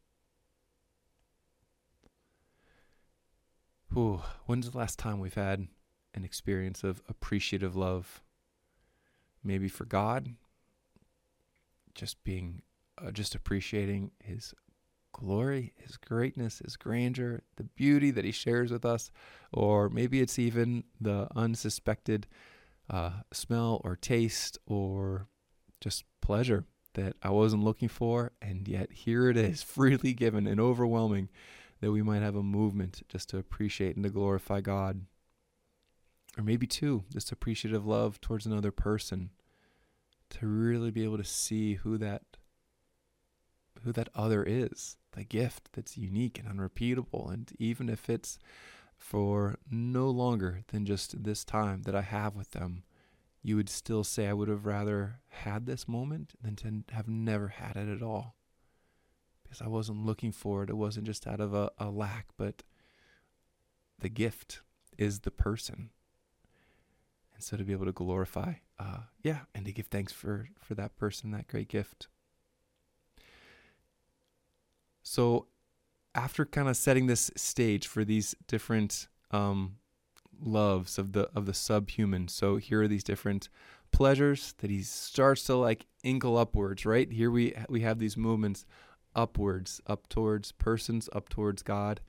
Whew, 3.93 4.21
when's 4.45 4.69
the 4.69 4.77
last 4.77 4.99
time 4.99 5.19
we've 5.19 5.33
had 5.33 5.67
an 6.13 6.25
experience 6.25 6.83
of 6.83 7.01
appreciative 7.07 7.77
love? 7.77 8.21
Maybe 9.41 9.69
for 9.69 9.85
God, 9.85 10.35
just 11.95 12.21
being, 12.25 12.61
uh, 13.01 13.11
just 13.11 13.33
appreciating 13.33 14.11
His 14.21 14.53
glory, 15.13 15.71
His 15.77 15.95
greatness, 15.95 16.59
His 16.59 16.75
grandeur, 16.75 17.41
the 17.55 17.63
beauty 17.63 18.11
that 18.11 18.25
He 18.25 18.33
shares 18.33 18.69
with 18.69 18.83
us, 18.83 19.11
or 19.53 19.87
maybe 19.87 20.19
it's 20.19 20.37
even 20.37 20.83
the 20.99 21.29
unsuspected 21.37 22.27
uh, 22.89 23.21
smell 23.31 23.79
or 23.85 23.95
taste 23.95 24.57
or 24.67 25.29
just 25.81 26.03
pleasure 26.21 26.65
that 26.93 27.15
I 27.21 27.29
wasn't 27.29 27.63
looking 27.63 27.89
for, 27.89 28.31
and 28.41 28.67
yet 28.67 28.91
here 28.91 29.29
it 29.29 29.37
is, 29.37 29.63
freely 29.63 30.13
given 30.13 30.47
and 30.47 30.59
overwhelming, 30.59 31.29
that 31.81 31.91
we 31.91 32.01
might 32.01 32.21
have 32.21 32.35
a 32.35 32.43
movement 32.43 33.03
just 33.07 33.29
to 33.29 33.37
appreciate 33.37 33.95
and 33.95 34.03
to 34.03 34.09
glorify 34.09 34.61
God. 34.61 35.01
Or 36.37 36.43
maybe, 36.43 36.67
too, 36.67 37.03
this 37.11 37.31
appreciative 37.31 37.85
love 37.85 38.21
towards 38.21 38.45
another 38.45 38.71
person 38.71 39.31
to 40.31 40.47
really 40.47 40.91
be 40.91 41.03
able 41.03 41.17
to 41.17 41.23
see 41.23 41.75
who 41.75 41.97
that 41.97 42.21
who 43.83 43.91
that 43.93 44.09
other 44.13 44.43
is 44.43 44.97
the 45.13 45.23
gift 45.23 45.69
that's 45.73 45.97
unique 45.97 46.37
and 46.37 46.47
unrepeatable. 46.47 47.29
And 47.29 47.51
even 47.57 47.89
if 47.89 48.09
it's 48.09 48.37
for 48.97 49.57
no 49.71 50.09
longer 50.09 50.61
than 50.67 50.85
just 50.85 51.23
this 51.23 51.43
time 51.43 51.83
that 51.83 51.95
I 51.95 52.01
have 52.01 52.35
with 52.35 52.51
them, 52.51 52.83
you 53.41 53.55
would 53.55 53.69
still 53.69 54.03
say, 54.03 54.27
I 54.27 54.33
would 54.33 54.49
have 54.49 54.65
rather 54.65 55.19
had 55.29 55.65
this 55.65 55.87
moment 55.87 56.33
than 56.41 56.55
to 56.57 56.93
have 56.93 57.07
never 57.07 57.47
had 57.47 57.75
it 57.75 57.89
at 57.89 58.03
all. 58.03 58.35
Because 59.43 59.61
I 59.61 59.67
wasn't 59.67 60.05
looking 60.05 60.31
for 60.31 60.63
it. 60.63 60.69
It 60.69 60.77
wasn't 60.77 61.05
just 61.07 61.25
out 61.25 61.39
of 61.39 61.53
a, 61.53 61.71
a 61.77 61.89
lack, 61.89 62.27
but 62.37 62.63
the 63.97 64.09
gift 64.09 64.61
is 64.97 65.21
the 65.21 65.31
person. 65.31 65.89
And 67.33 67.43
so 67.43 67.57
to 67.57 67.63
be 67.63 67.71
able 67.71 67.85
to 67.85 67.91
glorify, 67.91 68.55
uh, 68.77 68.99
yeah, 69.23 69.39
and 69.55 69.65
to 69.65 69.71
give 69.71 69.87
thanks 69.87 70.11
for, 70.11 70.49
for 70.59 70.75
that 70.75 70.95
person, 70.97 71.31
that 71.31 71.47
great 71.47 71.69
gift. 71.69 72.09
So 75.01 75.47
after 76.13 76.45
kind 76.45 76.67
of 76.67 76.77
setting 76.77 77.07
this 77.07 77.31
stage 77.35 77.87
for 77.87 78.03
these 78.03 78.35
different 78.47 79.07
um, 79.31 79.77
loves 80.41 80.97
of 80.97 81.13
the 81.13 81.29
of 81.35 81.45
the 81.45 81.53
subhuman, 81.53 82.27
so 82.27 82.57
here 82.57 82.83
are 82.83 82.87
these 82.87 83.03
different 83.03 83.49
pleasures 83.91 84.53
that 84.59 84.69
he 84.69 84.81
starts 84.83 85.43
to 85.45 85.55
like 85.55 85.85
inkle 86.03 86.37
upwards. 86.37 86.85
Right 86.85 87.11
here 87.11 87.31
we 87.31 87.53
we 87.69 87.81
have 87.81 87.99
these 87.99 88.17
movements 88.17 88.65
upwards, 89.15 89.81
up 89.87 90.07
towards 90.09 90.51
persons, 90.51 91.09
up 91.13 91.29
towards 91.29 91.61
God. 91.61 92.01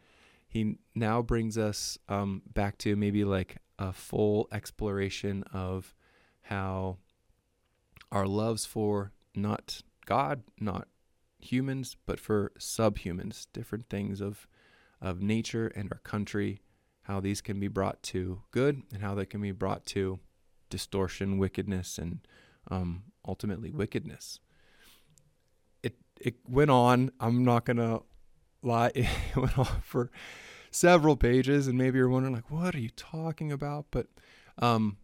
He 0.47 0.79
now 0.95 1.23
brings 1.23 1.57
us 1.57 1.99
um, 2.09 2.43
back 2.53 2.77
to 2.79 2.97
maybe 2.97 3.25
like 3.25 3.59
a 3.79 3.93
full 3.93 4.49
exploration 4.53 5.45
of 5.53 5.95
how 6.43 6.99
our 8.11 8.27
loves 8.27 8.67
for 8.67 9.13
not 9.35 9.83
God, 10.07 10.43
not 10.59 10.89
humans, 11.39 11.97
but 12.07 12.19
for 12.21 12.53
subhumans, 12.59 13.47
different 13.53 13.89
things 13.89 14.21
of 14.21 14.47
of 15.01 15.23
nature 15.23 15.69
and 15.69 15.91
our 15.93 16.01
country, 16.01 16.61
how 17.11 17.19
these 17.19 17.41
can 17.41 17.59
be 17.59 17.67
brought 17.67 18.01
to 18.05 18.41
good 18.53 18.83
and 18.93 19.03
how 19.03 19.17
they 19.17 19.27
can 19.27 19.41
be 19.41 19.51
brought 19.51 19.85
to 19.85 20.21
distortion, 20.69 21.39
wickedness, 21.39 21.99
and 21.99 22.21
um, 22.71 23.03
ultimately 23.27 23.73
wickedness. 23.73 24.39
It 25.83 25.97
it 26.21 26.37
went 26.49 26.71
on. 26.71 27.11
I'm 27.19 27.45
not 27.45 27.65
gonna 27.65 28.01
lie. 28.63 28.93
It 28.95 29.37
went 29.37 29.59
on 29.59 29.83
for 29.83 30.11
several 30.71 31.17
pages, 31.17 31.67
and 31.67 31.77
maybe 31.77 31.99
you're 31.99 32.09
wondering 32.09 32.35
like, 32.35 32.51
what 32.51 32.77
are 32.77 32.81
you 32.81 32.91
talking 32.91 33.51
about? 33.51 33.87
But 33.91 34.07
um, 34.59 34.97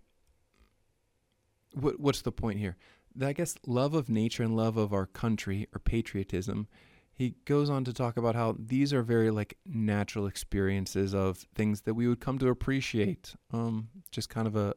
what 1.73 1.99
what's 1.99 2.23
the 2.23 2.33
point 2.33 2.61
here? 2.61 2.77
I 3.21 3.33
guess 3.33 3.57
love 3.67 3.95
of 3.95 4.09
nature 4.09 4.45
and 4.45 4.55
love 4.55 4.77
of 4.77 4.93
our 4.93 5.07
country 5.07 5.67
or 5.75 5.81
patriotism. 5.81 6.69
He 7.17 7.35
goes 7.47 7.71
on 7.71 7.83
to 7.85 7.95
talk 7.95 8.19
about 8.19 8.35
how 8.35 8.57
these 8.59 8.93
are 8.93 9.03
very 9.03 9.31
like 9.31 9.57
natural 9.65 10.27
experiences 10.27 11.15
of 11.15 11.39
things 11.55 11.81
that 11.83 11.95
we 11.95 12.07
would 12.07 12.21
come 12.21 12.39
to 12.39 12.49
appreciate. 12.49 13.35
Um, 13.53 13.89
just 14.11 14.29
kind 14.29 14.47
of 14.47 14.55
a, 14.55 14.75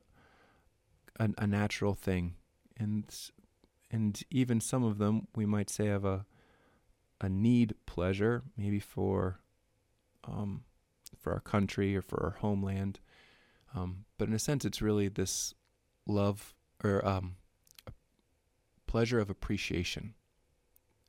a 1.20 1.30
a, 1.38 1.46
natural 1.46 1.96
thing, 1.96 2.36
and 2.78 3.04
and 3.92 4.22
even 4.32 4.62
some 4.62 4.86
of 4.86 5.00
them 5.00 5.28
we 5.36 5.46
might 5.46 5.70
say 5.70 5.88
have 5.88 6.06
a 6.06 6.26
a 7.20 7.28
need 7.28 7.76
pleasure, 7.86 8.44
maybe 8.56 8.80
for 8.80 9.42
um, 10.24 10.64
for 11.18 11.34
our 11.34 11.42
country 11.42 11.94
or 11.96 12.02
for 12.02 12.24
our 12.24 12.38
homeland. 12.40 13.02
Um, 13.76 14.06
but 14.18 14.30
in 14.30 14.34
a 14.34 14.40
sense, 14.40 14.64
it's 14.64 14.82
really 14.82 15.10
this 15.10 15.54
love 16.08 16.56
or 16.84 17.06
um, 17.06 17.36
pleasure 18.88 19.20
of 19.20 19.30
appreciation. 19.30 20.14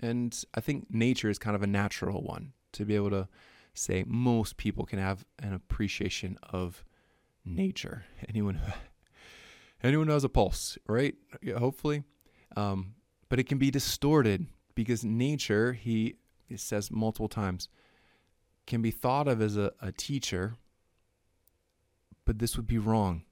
And 0.00 0.36
I 0.54 0.60
think 0.60 0.86
nature 0.90 1.28
is 1.28 1.38
kind 1.38 1.54
of 1.54 1.62
a 1.62 1.66
natural 1.66 2.22
one 2.22 2.52
to 2.72 2.84
be 2.84 2.96
able 2.96 3.10
to 3.10 3.28
say 3.74 4.04
most 4.06 4.56
people 4.56 4.86
can 4.86 4.98
have 4.98 5.24
an 5.38 5.52
appreciation 5.52 6.38
of 6.42 6.84
nature. 7.44 8.04
Anyone 8.28 8.56
who, 8.56 8.72
anyone 9.82 10.06
who 10.06 10.12
has 10.12 10.24
a 10.24 10.28
pulse, 10.28 10.78
right? 10.86 11.14
Yeah, 11.42 11.58
hopefully. 11.58 12.04
Um, 12.56 12.94
but 13.28 13.38
it 13.38 13.44
can 13.44 13.58
be 13.58 13.70
distorted 13.70 14.46
because 14.74 15.04
nature, 15.04 15.72
he 15.72 16.16
says 16.56 16.90
multiple 16.90 17.28
times, 17.28 17.68
can 18.66 18.82
be 18.82 18.90
thought 18.90 19.28
of 19.28 19.40
as 19.40 19.56
a, 19.56 19.72
a 19.80 19.92
teacher, 19.92 20.56
but 22.24 22.38
this 22.38 22.56
would 22.56 22.66
be 22.66 22.78
wrong. 22.78 23.24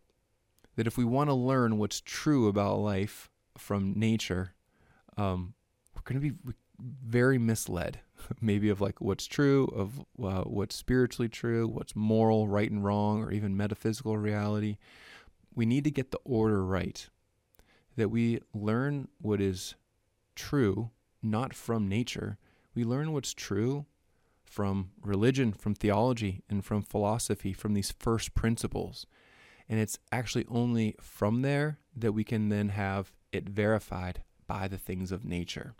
That 0.76 0.86
if 0.86 0.96
we 0.96 1.04
want 1.04 1.28
to 1.30 1.34
learn 1.34 1.78
what's 1.78 2.00
true 2.00 2.46
about 2.46 2.78
life 2.78 3.30
from 3.56 3.94
nature, 3.96 4.54
um, 5.16 5.54
going 6.08 6.20
to 6.20 6.30
be 6.30 6.54
very 6.80 7.38
misled, 7.38 8.00
maybe 8.40 8.68
of 8.68 8.80
like 8.80 9.00
what's 9.00 9.26
true, 9.26 9.66
of 9.76 10.00
uh, 10.22 10.44
what's 10.44 10.74
spiritually 10.74 11.28
true, 11.28 11.68
what's 11.68 11.94
moral, 11.94 12.48
right 12.48 12.70
and 12.70 12.84
wrong, 12.84 13.22
or 13.22 13.30
even 13.30 13.56
metaphysical 13.56 14.16
reality. 14.16 14.78
We 15.54 15.66
need 15.66 15.84
to 15.84 15.90
get 15.90 16.10
the 16.10 16.20
order 16.24 16.64
right. 16.64 17.08
That 17.96 18.10
we 18.10 18.40
learn 18.54 19.08
what 19.20 19.40
is 19.40 19.74
true, 20.34 20.90
not 21.22 21.52
from 21.52 21.88
nature. 21.88 22.38
We 22.74 22.84
learn 22.84 23.12
what's 23.12 23.34
true 23.34 23.86
from 24.44 24.90
religion, 25.02 25.52
from 25.52 25.74
theology, 25.74 26.42
and 26.48 26.64
from 26.64 26.82
philosophy, 26.82 27.52
from 27.52 27.74
these 27.74 27.92
first 27.98 28.34
principles. 28.34 29.04
And 29.68 29.80
it's 29.80 29.98
actually 30.10 30.46
only 30.48 30.94
from 31.00 31.42
there 31.42 31.78
that 31.94 32.12
we 32.12 32.24
can 32.24 32.48
then 32.48 32.70
have 32.70 33.12
it 33.32 33.48
verified 33.48 34.22
by 34.46 34.68
the 34.68 34.78
things 34.78 35.12
of 35.12 35.24
nature. 35.24 35.74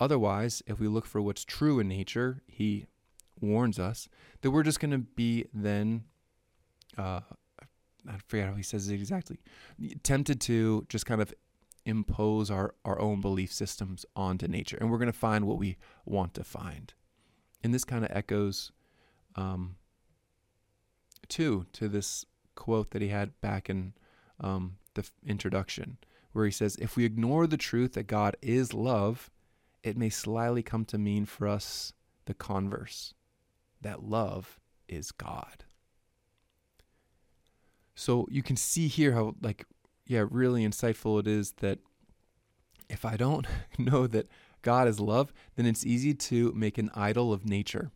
Otherwise, 0.00 0.62
if 0.66 0.80
we 0.80 0.88
look 0.88 1.06
for 1.06 1.20
what's 1.20 1.44
true 1.44 1.78
in 1.78 1.88
nature, 1.88 2.42
he 2.46 2.86
warns 3.40 3.78
us 3.78 4.08
that 4.40 4.50
we're 4.50 4.62
just 4.62 4.80
going 4.80 4.90
to 4.90 4.98
be 4.98 5.46
then, 5.52 6.04
uh, 6.98 7.20
I 8.08 8.18
forget 8.26 8.48
how 8.48 8.54
he 8.54 8.62
says 8.62 8.88
it 8.88 8.94
exactly, 8.94 9.38
tempted 10.02 10.40
to 10.42 10.84
just 10.88 11.06
kind 11.06 11.22
of 11.22 11.32
impose 11.86 12.50
our, 12.50 12.74
our 12.84 13.00
own 13.00 13.20
belief 13.20 13.52
systems 13.52 14.04
onto 14.16 14.48
nature. 14.48 14.78
And 14.80 14.90
we're 14.90 14.98
going 14.98 15.12
to 15.12 15.18
find 15.18 15.46
what 15.46 15.58
we 15.58 15.76
want 16.04 16.34
to 16.34 16.44
find. 16.44 16.92
And 17.62 17.72
this 17.72 17.84
kind 17.84 18.04
of 18.04 18.10
echoes, 18.14 18.72
um, 19.36 19.76
too, 21.28 21.66
to 21.74 21.88
this 21.88 22.24
quote 22.54 22.90
that 22.90 23.02
he 23.02 23.08
had 23.08 23.40
back 23.40 23.68
in 23.70 23.94
um, 24.40 24.76
the 24.94 25.08
introduction, 25.26 25.98
where 26.32 26.44
he 26.44 26.50
says, 26.50 26.76
If 26.76 26.96
we 26.96 27.04
ignore 27.04 27.46
the 27.46 27.56
truth 27.56 27.92
that 27.94 28.06
God 28.06 28.36
is 28.42 28.74
love, 28.74 29.30
it 29.84 29.98
may 29.98 30.08
slyly 30.08 30.62
come 30.62 30.84
to 30.86 30.98
mean 30.98 31.26
for 31.26 31.46
us 31.46 31.92
the 32.24 32.34
converse 32.34 33.12
that 33.82 34.02
love 34.02 34.58
is 34.88 35.12
God. 35.12 35.64
So 37.94 38.26
you 38.30 38.42
can 38.42 38.56
see 38.56 38.88
here 38.88 39.12
how, 39.12 39.36
like, 39.42 39.66
yeah, 40.06 40.24
really 40.28 40.66
insightful 40.66 41.20
it 41.20 41.28
is 41.28 41.52
that 41.58 41.78
if 42.88 43.04
I 43.04 43.16
don't 43.16 43.46
know 43.78 44.06
that 44.06 44.28
God 44.62 44.88
is 44.88 44.98
love, 44.98 45.32
then 45.54 45.66
it's 45.66 45.84
easy 45.84 46.14
to 46.14 46.50
make 46.52 46.78
an 46.78 46.90
idol 46.94 47.32
of 47.32 47.46
nature 47.46 47.92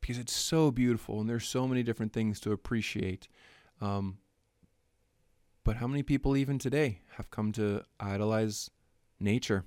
because 0.00 0.18
it's 0.18 0.32
so 0.32 0.70
beautiful 0.70 1.20
and 1.20 1.28
there's 1.28 1.46
so 1.46 1.68
many 1.68 1.82
different 1.82 2.14
things 2.14 2.40
to 2.40 2.52
appreciate. 2.52 3.28
Um, 3.82 4.18
but 5.64 5.76
how 5.76 5.86
many 5.86 6.02
people, 6.02 6.36
even 6.36 6.58
today, 6.58 7.00
have 7.16 7.30
come 7.30 7.52
to 7.52 7.82
idolize 8.00 8.70
nature, 9.20 9.64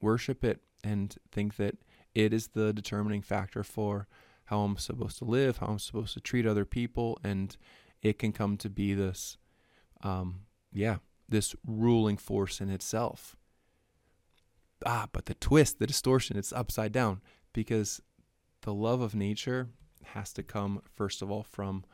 worship 0.00 0.44
it, 0.44 0.60
and 0.82 1.14
think 1.30 1.56
that 1.56 1.76
it 2.14 2.32
is 2.32 2.48
the 2.48 2.72
determining 2.72 3.22
factor 3.22 3.62
for 3.62 4.08
how 4.44 4.62
I'm 4.62 4.76
supposed 4.76 5.18
to 5.18 5.24
live, 5.24 5.58
how 5.58 5.66
I'm 5.66 5.78
supposed 5.78 6.14
to 6.14 6.20
treat 6.20 6.46
other 6.46 6.64
people, 6.64 7.18
and 7.22 7.56
it 8.02 8.18
can 8.18 8.32
come 8.32 8.56
to 8.58 8.68
be 8.68 8.94
this, 8.94 9.36
um, 10.02 10.40
yeah, 10.72 10.96
this 11.28 11.54
ruling 11.64 12.16
force 12.16 12.60
in 12.60 12.70
itself 12.70 13.36
ah, 14.84 15.08
but 15.12 15.26
the 15.26 15.34
twist, 15.34 15.78
the 15.78 15.86
distortion, 15.86 16.36
it's 16.36 16.52
upside 16.52 16.92
down 16.92 17.20
because 17.52 18.00
the 18.62 18.74
love 18.74 19.00
of 19.00 19.14
nature 19.14 19.68
has 20.04 20.32
to 20.32 20.42
come 20.42 20.82
first 20.84 21.22
of 21.22 21.30
all 21.30 21.42
from 21.42 21.84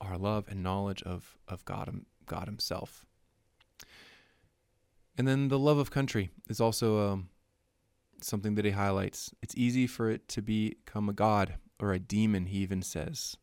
our 0.00 0.18
love 0.18 0.46
and 0.48 0.62
knowledge 0.62 1.02
of 1.04 1.38
of 1.48 1.64
God 1.64 2.04
God 2.26 2.46
Himself. 2.46 3.04
And 5.16 5.26
then 5.26 5.48
the 5.48 5.58
love 5.58 5.78
of 5.78 5.90
country 5.90 6.30
is 6.48 6.60
also 6.60 7.12
um, 7.12 7.28
something 8.24 8.54
that 8.54 8.64
he 8.64 8.72
highlights. 8.72 9.32
It's 9.42 9.56
easy 9.56 9.86
for 9.86 10.10
it 10.10 10.28
to 10.28 10.42
become 10.42 11.08
a 11.08 11.14
god 11.14 11.54
or 11.80 11.92
a 11.92 11.98
demon, 11.98 12.46
he 12.46 12.58
even 12.58 12.82
says, 12.82 13.36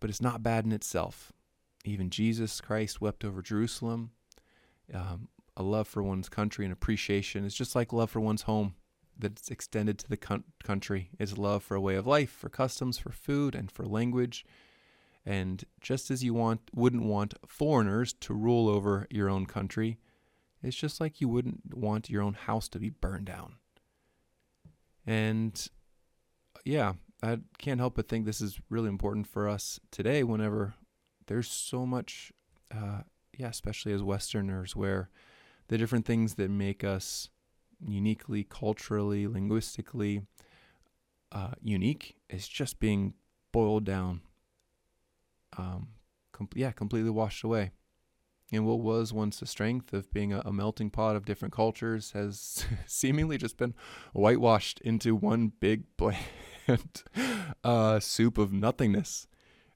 but 0.00 0.10
it's 0.10 0.22
not 0.22 0.42
bad 0.42 0.64
in 0.64 0.72
itself. 0.72 1.32
Even 1.84 2.10
Jesus 2.10 2.60
Christ 2.60 3.00
wept 3.00 3.24
over 3.24 3.42
Jerusalem. 3.42 4.10
Um, 4.92 5.28
a 5.56 5.62
love 5.62 5.88
for 5.88 6.02
one's 6.02 6.28
country 6.28 6.64
and 6.64 6.72
appreciation 6.72 7.44
is 7.44 7.54
just 7.54 7.74
like 7.74 7.92
love 7.92 8.10
for 8.10 8.20
one's 8.20 8.42
home 8.42 8.74
that's 9.18 9.48
extended 9.48 9.98
to 9.98 10.08
the 10.08 10.42
country 10.64 11.10
is 11.18 11.38
love 11.38 11.62
for 11.62 11.76
a 11.76 11.80
way 11.80 11.94
of 11.94 12.06
life 12.06 12.30
for 12.30 12.48
customs 12.48 12.98
for 12.98 13.10
food 13.10 13.54
and 13.54 13.70
for 13.70 13.86
language 13.86 14.44
and 15.24 15.64
just 15.80 16.10
as 16.10 16.24
you 16.24 16.34
want 16.34 16.60
wouldn't 16.74 17.04
want 17.04 17.34
foreigners 17.46 18.12
to 18.12 18.34
rule 18.34 18.68
over 18.68 19.06
your 19.10 19.28
own 19.30 19.46
country 19.46 19.98
it's 20.62 20.76
just 20.76 21.00
like 21.00 21.20
you 21.20 21.28
wouldn't 21.28 21.74
want 21.74 22.10
your 22.10 22.22
own 22.22 22.34
house 22.34 22.68
to 22.68 22.78
be 22.78 22.90
burned 22.90 23.26
down 23.26 23.54
and 25.06 25.68
yeah 26.64 26.94
i 27.22 27.38
can't 27.58 27.80
help 27.80 27.94
but 27.96 28.08
think 28.08 28.24
this 28.24 28.40
is 28.40 28.60
really 28.70 28.88
important 28.88 29.26
for 29.26 29.48
us 29.48 29.78
today 29.90 30.22
whenever 30.22 30.74
there's 31.26 31.50
so 31.50 31.84
much 31.86 32.32
uh, 32.74 33.00
yeah 33.36 33.48
especially 33.48 33.92
as 33.92 34.02
westerners 34.02 34.74
where 34.74 35.08
the 35.68 35.78
different 35.78 36.04
things 36.04 36.34
that 36.34 36.50
make 36.50 36.84
us 36.84 37.28
uniquely, 37.80 38.44
culturally, 38.44 39.26
linguistically 39.26 40.22
uh, 41.32 41.52
unique 41.62 42.16
is 42.28 42.46
just 42.46 42.78
being 42.78 43.14
boiled 43.52 43.84
down. 43.84 44.20
Um, 45.56 45.88
com- 46.32 46.48
yeah, 46.54 46.72
completely 46.72 47.10
washed 47.10 47.44
away. 47.44 47.72
And 48.52 48.66
what 48.66 48.80
was 48.80 49.12
once 49.12 49.40
the 49.40 49.46
strength 49.46 49.92
of 49.92 50.12
being 50.12 50.32
a, 50.32 50.42
a 50.44 50.52
melting 50.52 50.90
pot 50.90 51.16
of 51.16 51.24
different 51.24 51.54
cultures 51.54 52.12
has 52.12 52.66
seemingly 52.86 53.38
just 53.38 53.56
been 53.56 53.74
whitewashed 54.12 54.80
into 54.80 55.14
one 55.14 55.52
big 55.60 55.84
bland 55.96 57.02
uh, 57.62 58.00
soup 58.00 58.38
of 58.38 58.52
nothingness. 58.52 59.26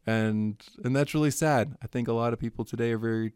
And 0.07 0.63
and 0.85 0.95
that's 0.97 1.15
really 1.15 1.31
sad. 1.31 1.77
I 1.83 1.87
think 1.87 2.09
a 2.09 2.13
lot 2.13 2.33
of 2.33 2.39
people 2.39 2.65
today 2.65 2.93
are 2.93 2.99
very 2.99 3.33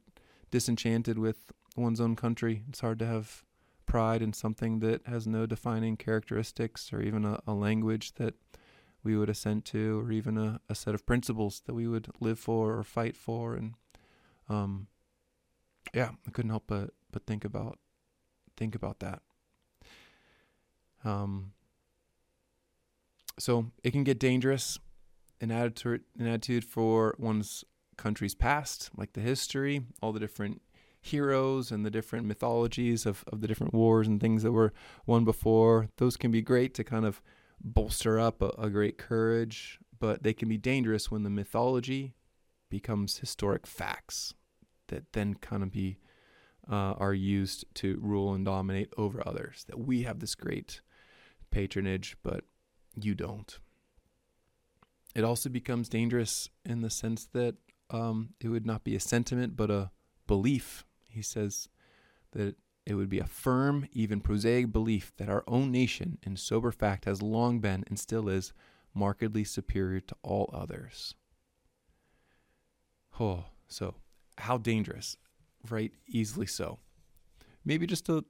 disenchanted 0.51 1.19
with 1.19 1.53
one's 1.77 2.01
own 2.01 2.17
country. 2.17 2.63
It's 2.69 2.81
hard 2.81 2.99
to 3.01 3.07
have 3.07 3.45
pride 3.87 4.23
in 4.23 4.33
something 4.33 4.79
that 4.81 5.07
has 5.07 5.27
no 5.27 5.45
defining 5.45 5.97
characteristics 5.97 6.93
or 6.93 7.03
even 7.03 7.25
a, 7.25 7.41
a 7.47 7.53
language 7.53 8.15
that 8.15 8.35
we 9.05 9.17
would 9.17 9.29
assent 9.29 9.65
to 9.67 10.01
or 10.01 10.13
even 10.13 10.39
a, 10.39 10.61
a, 10.69 10.75
set 10.75 10.95
of 10.95 11.05
principles 11.05 11.63
that 11.67 11.75
we 11.75 11.87
would 11.87 12.09
live 12.21 12.39
for 12.39 12.79
or 12.79 12.85
fight 12.85 13.17
for 13.17 13.55
and 13.55 13.75
um 14.49 14.87
yeah 15.93 16.11
i 16.27 16.31
couldn't 16.31 16.51
help 16.51 16.65
but 16.67 16.91
but 17.11 17.27
think 17.27 17.45
about 17.45 17.79
think 18.57 18.75
about 18.75 19.01
that 19.01 19.23
um 21.05 21.53
so 23.39 23.67
it 23.83 23.91
can 23.91 24.05
get 24.05 24.19
dangerous 24.19 24.79
an 25.41 25.51
attitude 25.51 26.03
an 26.19 26.27
attitude 26.27 26.65
for 26.65 27.15
one's 27.19 27.65
country's 27.97 28.35
past 28.35 28.91
like 28.97 29.13
the 29.13 29.21
history 29.21 29.83
all 30.01 30.13
the 30.13 30.21
different 30.21 30.61
heroes 31.03 31.73
and 31.73 31.85
the 31.85 31.91
different 31.91 32.27
mythologies 32.27 33.05
of, 33.05 33.25
of 33.31 33.41
the 33.41 33.49
different 33.49 33.75
wars 33.75 34.07
and 34.07 34.21
things 34.21 34.45
that 34.45 34.53
were 34.53 34.73
won 35.05 35.25
before. 35.25 35.89
Those 35.99 36.17
can 36.17 36.31
be 36.31 36.41
great 36.41 36.75
to 36.75 36.85
kind 36.85 37.05
of 37.05 37.21
bolster 37.61 38.19
up 38.19 38.41
a, 38.41 38.51
a 38.57 38.71
great 38.71 38.99
courage, 38.99 39.81
but 39.99 40.23
they 40.23 40.33
can 40.33 40.49
be 40.49 40.57
dangerous 40.57 41.11
when 41.11 41.25
the 41.25 41.31
mythology 41.31 42.15
becomes 42.71 43.19
historic 43.19 43.67
facts 43.67 44.33
that 44.93 45.13
then 45.13 45.35
kind 45.35 45.63
of 45.63 45.73
be 45.73 45.99
uh, 46.71 46.95
are 46.99 47.15
used 47.15 47.65
to 47.75 47.99
rule 48.01 48.35
and 48.35 48.45
dominate 48.45 48.93
over 48.97 49.27
others. 49.27 49.65
That 49.69 49.81
we 49.81 50.03
have 50.03 50.21
this 50.21 50.35
great 50.35 50.81
patronage, 51.51 52.17
but 52.23 52.45
you 52.95 53.15
don't. 53.15 53.59
It 55.15 55.25
also 55.25 55.49
becomes 55.49 55.89
dangerous 55.89 56.49
in 56.65 56.81
the 56.81 56.91
sense 56.91 57.27
that 57.33 57.57
um, 57.91 58.31
it 58.41 58.49
would 58.49 58.67
not 58.67 58.85
be 58.85 58.95
a 58.95 59.01
sentiment, 59.01 59.57
but 59.57 59.71
a 59.71 59.91
belief 60.27 60.85
he 61.09 61.23
says 61.23 61.69
that 62.33 62.57
it 62.87 62.95
would 62.95 63.11
be 63.11 63.19
a 63.19 63.27
firm, 63.27 63.87
even 63.93 64.21
prosaic 64.21 64.73
belief 64.73 65.13
that 65.19 65.29
our 65.29 65.45
own 65.47 65.71
nation, 65.71 66.19
in 66.23 66.37
sober 66.37 66.73
fact, 66.73 67.05
has 67.05 67.23
long 67.23 67.61
been 67.61 67.85
and 67.87 67.99
still 67.99 68.29
is 68.29 68.53
markedly 68.95 69.45
superior 69.45 70.01
to 70.01 70.17
all 70.23 70.51
others. 70.53 71.15
Oh, 73.21 73.45
so 73.69 73.95
how 74.39 74.59
dangerous, 74.59 75.17
right? 75.71 75.93
Easily 76.07 76.47
so. 76.47 76.79
Maybe 77.65 77.87
just 77.87 78.07
to 78.07 78.25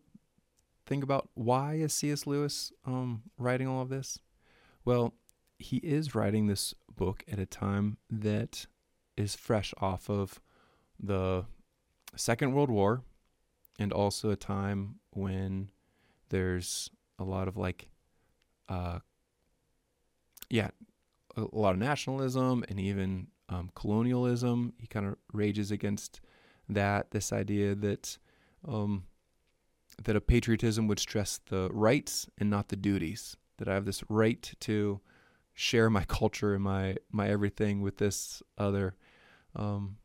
think 0.87 1.05
about 1.05 1.31
why 1.35 1.75
is 1.75 1.93
C.S. 1.93 2.27
Lewis 2.27 2.73
um, 2.85 3.23
writing 3.39 3.69
all 3.69 3.83
of 3.83 3.89
this? 3.89 4.19
Well, 4.85 5.15
he 5.59 5.79
is 5.79 6.15
writing 6.15 6.47
this 6.47 6.75
book 6.95 7.25
at 7.31 7.39
a 7.39 7.47
time 7.47 7.99
that 8.11 8.67
is 9.17 9.35
fresh 9.35 9.73
off 9.81 10.11
of 10.11 10.41
the 10.99 11.45
Second 12.17 12.53
World 12.53 12.71
War, 12.71 13.03
and 13.79 13.93
also 13.93 14.31
a 14.31 14.37
time 14.37 14.97
when 15.13 15.69
there's 16.29 16.91
a 17.19 17.25
lot 17.25 17.49
of 17.49 17.57
like, 17.57 17.89
uh, 18.69 18.99
yeah, 20.51 20.71
a 21.37 21.47
lot 21.53 21.73
of 21.73 21.79
nationalism 21.79 22.65
and 22.69 22.79
even 22.79 23.29
um, 23.53 23.71
colonialism. 23.75 24.73
He 24.79 24.87
kind 24.87 25.07
of 25.07 25.17
rages 25.33 25.71
against 25.71 26.21
that. 26.69 27.11
This 27.11 27.33
idea 27.33 27.75
that 27.75 28.19
um, 28.67 29.05
that 30.03 30.17
a 30.17 30.21
patriotism 30.21 30.89
would 30.89 30.99
stress 30.99 31.41
the 31.49 31.69
rights 31.73 32.29
and 32.39 32.49
not 32.51 32.69
the 32.69 32.77
duties. 32.77 33.37
That 33.59 33.69
I 33.69 33.75
have 33.75 33.85
this 33.85 34.03
right 34.09 34.53
to 34.61 35.01
share 35.55 35.91
my 35.91 36.05
culture 36.09 36.55
and 36.55 36.65
my 36.65 36.97
my 37.11 37.29
everything 37.29 37.83
with 37.83 37.99
this 37.99 38.43
other, 38.59 38.95
um, 39.55 39.99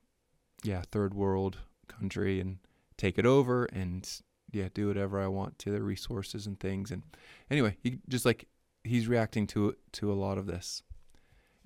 yeah, 0.63 0.81
third 0.91 1.13
world 1.13 1.57
country 1.87 2.39
and 2.39 2.57
take 2.97 3.17
it 3.17 3.25
over 3.25 3.65
and 3.65 4.21
yeah, 4.51 4.69
do 4.73 4.87
whatever 4.87 5.21
I 5.21 5.27
want 5.27 5.59
to 5.59 5.71
the 5.71 5.83
resources 5.83 6.47
and 6.47 6.59
things. 6.59 6.91
And 6.91 7.03
anyway, 7.49 7.77
he 7.81 7.99
just 8.09 8.25
like 8.25 8.47
he's 8.83 9.07
reacting 9.07 9.47
to 9.47 9.75
to 9.93 10.11
a 10.11 10.15
lot 10.15 10.37
of 10.37 10.47
this, 10.47 10.83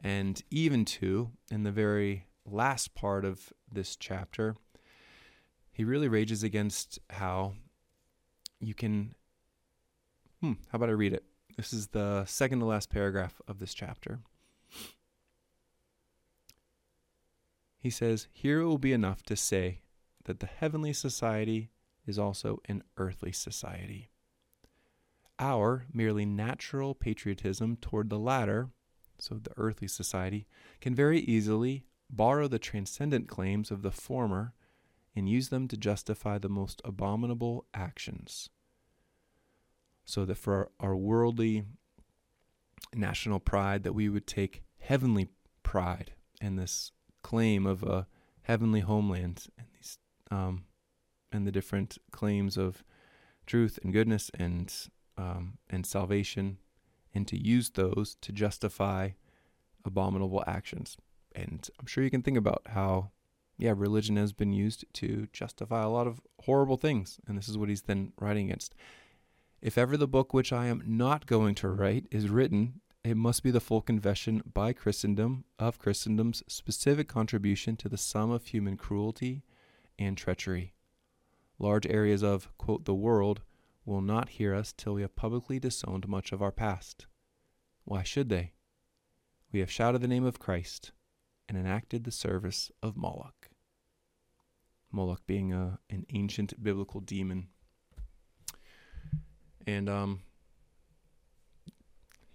and 0.02 0.42
even 0.50 0.86
to 0.86 1.32
in 1.50 1.64
the 1.64 1.72
very 1.72 2.26
last 2.46 2.96
part 2.96 3.24
of 3.24 3.54
this 3.72 3.96
chapter, 3.96 4.56
he 5.72 5.84
really 5.84 6.08
rages 6.08 6.44
against 6.44 7.00
how 7.10 7.54
you 8.60 8.74
can. 8.74 9.14
Hmm, 10.42 10.54
how 10.70 10.78
about 10.78 10.90
I 10.90 10.94
read 10.94 11.14
it? 11.14 11.24
This 11.56 11.74
is 11.74 11.88
the 11.88 12.26
second 12.26 12.60
to 12.60 12.66
last 12.66 12.90
paragraph 12.90 13.42
of 13.48 13.60
this 13.60 13.74
chapter. 13.74 14.20
He 17.78 17.90
says, 17.90 18.28
Here 18.32 18.62
it 18.62 18.66
will 18.66 18.78
be 18.78 18.94
enough 18.94 19.24
to 19.24 19.36
say 19.36 19.82
that 20.26 20.40
the 20.40 20.48
heavenly 20.48 20.94
society 20.94 21.70
is 22.06 22.18
also 22.20 22.60
an 22.66 22.84
earthly 22.98 23.32
society. 23.32 24.10
Our 25.40 25.86
merely 25.92 26.26
natural 26.26 26.94
patriotism 26.94 27.78
toward 27.78 28.10
the 28.10 28.20
latter, 28.20 28.70
so 29.22 29.36
the 29.36 29.52
earthly 29.56 29.88
society, 29.88 30.48
can 30.82 30.96
very 30.96 31.20
easily 31.20 31.86
borrow 32.10 32.48
the 32.48 32.60
transcendent 32.60 33.28
claims 33.28 33.72
of 33.72 33.84
the 33.84 33.92
former 33.92 34.54
and 35.16 35.30
use 35.30 35.50
them 35.50 35.68
to 35.68 35.78
justify 35.78 36.38
the 36.38 36.50
most 36.50 36.82
abominable 36.84 37.66
actions. 37.74 38.50
So 40.06 40.26
that 40.26 40.36
for 40.36 40.72
our, 40.80 40.96
worldly 40.96 41.64
national 42.94 43.40
pride, 43.40 43.84
that 43.84 43.94
we 43.94 44.10
would 44.10 44.26
take 44.26 44.64
heavenly 44.80 45.30
pride 45.64 46.14
in 46.42 46.56
this 46.56 46.92
claim 47.22 47.66
of 47.68 47.84
a 47.84 48.08
heavenly 48.42 48.80
homeland 48.80 49.46
and 49.58 49.68
these 49.74 50.00
um, 50.32 50.64
and 51.32 51.46
the 51.46 51.52
different 51.52 51.98
claims 52.12 52.58
of 52.58 52.84
truth 53.46 53.78
and 53.84 53.94
goodness 53.94 54.32
and 54.34 54.74
um, 55.18 55.58
and 55.70 55.86
salvation, 55.86 56.58
and 57.14 57.28
to 57.28 57.38
use 57.38 57.72
those 57.72 58.16
to 58.22 58.32
justify 58.32 59.10
abominable 59.86 60.44
actions. 60.48 60.98
And 61.34 61.68
I'm 61.80 61.86
sure 61.86 62.04
you 62.04 62.10
can 62.10 62.22
think 62.22 62.38
about 62.38 62.64
how, 62.68 63.12
yeah, 63.58 63.74
religion 63.76 64.16
has 64.18 64.34
been 64.34 64.54
used 64.54 64.86
to 64.94 65.28
justify 65.34 65.82
a 65.82 65.90
lot 65.90 66.08
of 66.08 66.22
horrible 66.44 66.78
things, 66.78 67.20
and 67.28 67.38
this 67.38 67.50
is 67.50 67.58
what 67.58 67.70
he's 67.70 67.84
then 67.84 68.14
writing 68.20 68.48
against. 68.48 68.76
If 69.62 69.78
ever 69.78 69.96
the 69.98 70.08
book 70.08 70.34
which 70.34 70.52
I 70.52 70.68
am 70.68 70.84
not 70.86 71.28
going 71.28 71.56
to 71.56 71.70
write 71.70 72.08
is 72.12 72.30
written, 72.30 72.82
it 73.04 73.18
must 73.18 73.44
be 73.44 73.52
the 73.52 73.60
full 73.60 73.82
confession 73.82 74.44
by 74.54 74.74
Christendom 74.74 75.46
of 75.58 75.80
Christendom's 75.80 76.44
specific 76.48 77.08
contribution 77.08 77.76
to 77.78 77.90
the 77.90 77.98
sum 77.98 78.32
of 78.32 78.46
human 78.46 78.78
cruelty 78.78 79.44
and 79.98 80.18
treachery 80.18 80.74
large 81.62 81.86
areas 81.86 82.24
of, 82.24 82.50
quote, 82.58 82.86
the 82.86 82.94
world 82.94 83.42
will 83.92 84.02
not 84.02 84.30
hear 84.30 84.56
us 84.56 84.74
till 84.76 84.94
we 84.94 85.02
have 85.02 85.16
publicly 85.16 85.60
disowned 85.60 86.08
much 86.08 86.32
of 86.32 86.42
our 86.42 86.52
past. 86.52 87.08
Why 87.84 88.04
should 88.04 88.30
they? 88.30 88.54
We 89.52 89.60
have 89.60 89.70
shouted 89.70 90.02
the 90.02 90.08
name 90.08 90.24
of 90.26 90.40
Christ 90.40 90.94
and 91.50 91.58
enacted 91.58 92.06
the 92.06 92.12
service 92.12 92.72
of 92.82 92.96
Moloch. 92.96 93.50
Moloch 94.92 95.22
being 95.28 95.52
a, 95.52 95.80
an 95.90 96.06
ancient 96.14 96.64
biblical 96.64 97.02
demon. 97.02 97.50
And 99.68 99.90
um, 99.90 100.22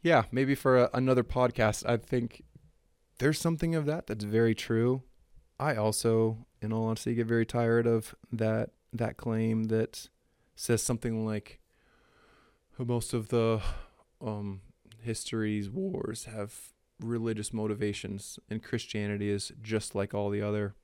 yeah, 0.03 0.25
maybe 0.31 0.55
for 0.55 0.77
a, 0.77 0.90
another 0.92 1.25
podcast, 1.25 1.88
I 1.88 1.97
think 1.97 2.45
there's 3.19 3.40
something 3.40 3.75
of 3.75 3.87
that 3.87 4.07
that's 4.07 4.25
very 4.25 4.55
true. 4.55 5.03
I 5.59 5.77
also, 5.77 6.47
in 6.61 6.73
all 6.73 6.87
honesty, 6.87 7.14
get 7.14 7.27
very 7.27 7.47
tired 7.47 7.87
of 7.87 8.14
that 8.31 8.71
that 8.92 9.16
claim 9.16 9.64
that 9.64 10.09
says 10.57 10.83
something 10.83 11.25
like 11.25 11.61
most 12.79 13.12
of 13.14 13.29
the 13.29 13.61
um, 14.21 14.61
history's 15.03 15.71
wars 15.71 16.25
have 16.25 16.73
religious 17.01 17.53
motivations, 17.53 18.38
and 18.51 18.62
Christianity 18.62 19.31
is 19.31 19.53
just 19.62 19.95
like 19.95 20.14
all 20.14 20.31
the 20.31 20.42
other 20.42 20.75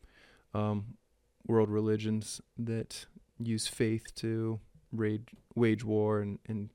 um, 0.54 0.98
world 1.46 1.70
religions 1.70 2.40
that 2.58 3.06
use 3.38 3.66
faith 3.66 4.14
to 4.14 4.60
wage 4.92 5.84
war 5.84 6.20
and, 6.20 6.38
and 6.46 6.70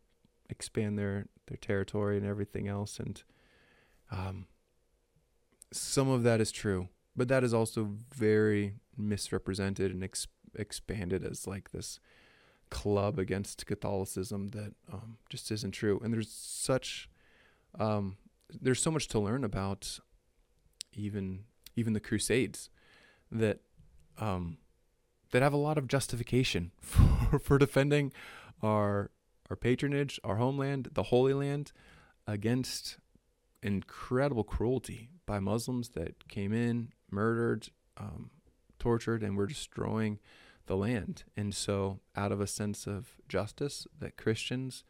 expand 0.50 0.98
their, 0.98 1.28
their 1.48 1.58
territory 1.58 2.18
and 2.18 2.26
everything 2.26 2.68
else. 2.68 3.00
And 3.00 3.22
um, 4.12 4.48
some 5.72 6.10
of 6.10 6.24
that 6.24 6.42
is 6.42 6.52
true, 6.52 6.90
but 7.16 7.28
that 7.28 7.44
is 7.44 7.54
also 7.54 7.98
very 8.14 8.74
misrepresented 8.98 9.92
and 9.92 10.04
ex- 10.04 10.28
expanded 10.56 11.24
as 11.24 11.46
like 11.46 11.72
this 11.72 12.00
club 12.70 13.20
against 13.20 13.66
Catholicism 13.66 14.50
that 14.50 14.74
um, 14.92 15.18
just 15.30 15.52
isn't 15.52 15.72
true. 15.72 16.00
And 16.04 16.14
there's 16.14 16.32
such 16.32 17.10
um, 17.80 18.18
there's 18.50 18.82
so 18.82 18.92
much 18.92 19.08
to 19.10 19.20
learn 19.20 19.44
about 19.44 20.00
even 20.94 21.46
even 21.76 21.94
the 21.94 22.00
Crusades 22.00 22.70
that 23.32 23.60
um, 24.20 24.58
that 25.32 25.42
have 25.42 25.54
a 25.54 25.58
lot 25.58 25.78
of 25.78 25.88
justification 25.88 26.72
for, 26.82 27.40
for 27.40 27.58
defending 27.58 28.12
our 28.62 29.12
our 29.50 29.56
patronage, 29.56 30.20
our 30.24 30.36
homeland, 30.36 30.90
the 30.94 31.04
Holy 31.04 31.34
Land, 31.34 31.72
against 32.26 32.98
incredible 33.64 34.44
cruelty 34.44 35.10
by 35.26 35.40
Muslims 35.40 35.90
that 35.90 36.28
came 36.28 36.52
in, 36.52 36.90
murdered, 37.10 37.70
um, 37.98 38.30
tortured, 38.78 39.24
and 39.24 39.38
were 39.38 39.48
destroying 39.48 40.20
the 40.68 40.78
land. 40.78 41.24
And 41.36 41.54
so, 41.54 42.00
out 42.16 42.32
of 42.32 42.40
a 42.40 42.48
sense 42.48 42.88
of 42.88 43.14
justice 43.28 43.88
that 44.00 44.18
Christians, 44.18 44.84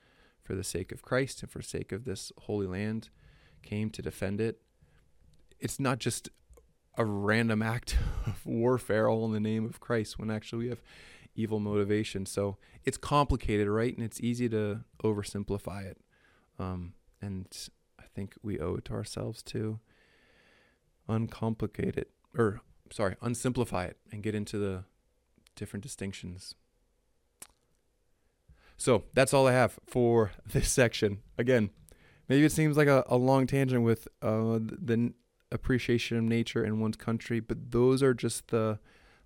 for 0.43 0.55
the 0.55 0.63
sake 0.63 0.91
of 0.91 1.01
Christ 1.01 1.41
and 1.41 1.51
for 1.51 1.61
sake 1.61 1.91
of 1.91 2.05
this 2.05 2.31
holy 2.41 2.67
land, 2.67 3.09
came 3.63 3.89
to 3.91 4.01
defend 4.01 4.41
it, 4.41 4.61
it's 5.59 5.79
not 5.79 5.99
just 5.99 6.29
a 6.97 7.05
random 7.05 7.61
act 7.61 7.97
of 8.25 8.45
warfare 8.45 9.09
all 9.09 9.25
in 9.25 9.31
the 9.31 9.39
name 9.39 9.65
of 9.65 9.79
Christ 9.79 10.19
when 10.19 10.29
actually 10.29 10.65
we 10.65 10.69
have 10.69 10.81
evil 11.35 11.59
motivation. 11.59 12.25
So 12.25 12.57
it's 12.83 12.97
complicated, 12.97 13.67
right? 13.67 13.95
And 13.95 14.03
it's 14.03 14.19
easy 14.19 14.49
to 14.49 14.81
oversimplify 15.03 15.85
it. 15.85 15.99
Um, 16.59 16.93
and 17.21 17.45
I 17.99 18.03
think 18.13 18.35
we 18.41 18.59
owe 18.59 18.75
it 18.75 18.85
to 18.85 18.93
ourselves 18.93 19.43
to 19.43 19.79
uncomplicate 21.07 21.97
it, 21.97 22.09
or 22.35 22.61
sorry, 22.91 23.15
unsimplify 23.21 23.85
it 23.85 23.97
and 24.11 24.23
get 24.23 24.35
into 24.35 24.57
the 24.57 24.83
different 25.57 25.83
distinctions. 25.83 26.55
So 28.77 29.03
that's 29.13 29.33
all 29.33 29.47
I 29.47 29.53
have 29.53 29.79
for 29.85 30.31
this 30.45 30.71
section. 30.71 31.19
Again, 31.37 31.71
maybe 32.29 32.45
it 32.45 32.51
seems 32.51 32.77
like 32.77 32.87
a, 32.87 33.03
a 33.07 33.17
long 33.17 33.47
tangent 33.47 33.83
with 33.83 34.07
uh, 34.21 34.59
the 34.61 35.13
appreciation 35.51 36.17
of 36.17 36.23
nature 36.23 36.63
in 36.63 36.79
one's 36.79 36.95
country, 36.95 37.39
but 37.39 37.71
those 37.71 38.01
are 38.01 38.13
just 38.13 38.49
the 38.49 38.79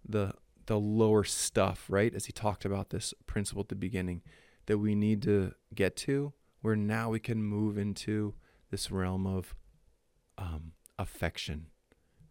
the 0.08 0.34
the 0.68 0.80
lower 0.80 1.24
stuff, 1.24 1.86
right? 1.90 2.14
As 2.14 2.26
he 2.26 2.32
talked 2.32 2.66
about 2.66 2.90
this 2.90 3.14
principle 3.28 3.62
at 3.62 3.70
the 3.70 3.76
beginning 3.76 4.22
that 4.68 4.78
we 4.78 4.96
need 4.96 5.22
to 5.24 5.54
get 5.76 5.96
to, 5.98 6.34
where 6.62 6.76
now 6.76 7.10
we 7.10 7.20
can 7.20 7.44
move 7.44 7.78
into 7.78 8.36
this 8.70 8.90
realm 8.90 9.28
of 9.28 9.56
um, 10.38 10.72
affection. 10.98 11.68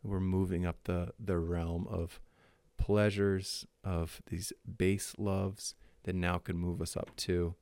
We're 0.03 0.21
moving 0.21 0.65
up 0.65 0.85
the 0.85 1.13
the 1.19 1.39
realm 1.39 1.87
of 1.89 2.21
pleasures 2.81 3.67
of 3.85 4.21
these 4.29 4.53
base 4.79 5.15
loves 5.19 5.75
that 6.05 6.15
now 6.15 6.39
can 6.39 6.57
move 6.57 6.81
us 6.81 6.97
up 6.97 7.15
to 7.15 7.55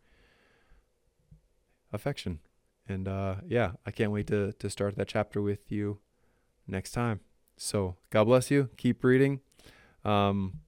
affection. 1.93 2.39
And 2.89 3.07
uh, 3.07 3.37
yeah, 3.47 3.73
I 3.85 3.91
can't 3.91 4.13
wait 4.13 4.29
to, 4.29 4.53
to 4.53 4.71
start 4.71 4.97
that 4.97 5.09
chapter 5.09 5.43
with 5.43 5.71
you 5.71 5.99
next 6.67 6.93
time. 6.93 7.21
So 7.57 7.97
God 8.11 8.25
bless 8.25 8.51
you. 8.51 8.71
Keep 8.77 9.05
reading. 9.05 9.41
Um, 10.05 10.61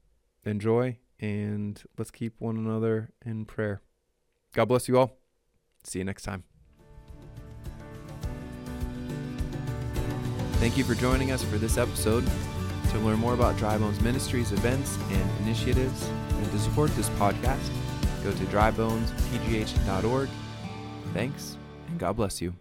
enjoy. 0.44 0.98
And 1.20 1.82
let's 1.96 2.11
keep 2.11 2.40
one 2.40 2.57
another 2.57 3.12
in 3.24 3.44
prayer. 3.44 3.80
God 4.53 4.66
bless 4.66 4.88
you 4.88 4.98
all. 4.98 5.18
See 5.84 6.01
you 6.01 6.05
next 6.05 6.24
time. 6.24 6.44
Thank 10.55 10.76
you 10.76 10.84
for 10.84 10.94
joining 10.94 11.30
us 11.30 11.42
for 11.42 11.57
this 11.57 11.78
episode. 11.78 12.24
To 12.91 12.99
learn 12.99 13.18
more 13.18 13.34
about 13.34 13.57
Dry 13.57 13.78
Bones 13.78 14.01
Ministries 14.01 14.51
events 14.53 14.99
and 15.11 15.47
initiatives, 15.47 16.09
and 16.09 16.51
to 16.51 16.59
support 16.59 16.91
this 16.97 17.09
podcast, 17.11 17.70
go 18.24 18.32
to 18.32 18.45
drybonespgh.org. 18.47 20.28
Thanks, 21.14 21.57
and 21.88 21.99
God 21.99 22.16
bless 22.16 22.43
you. 22.43 22.53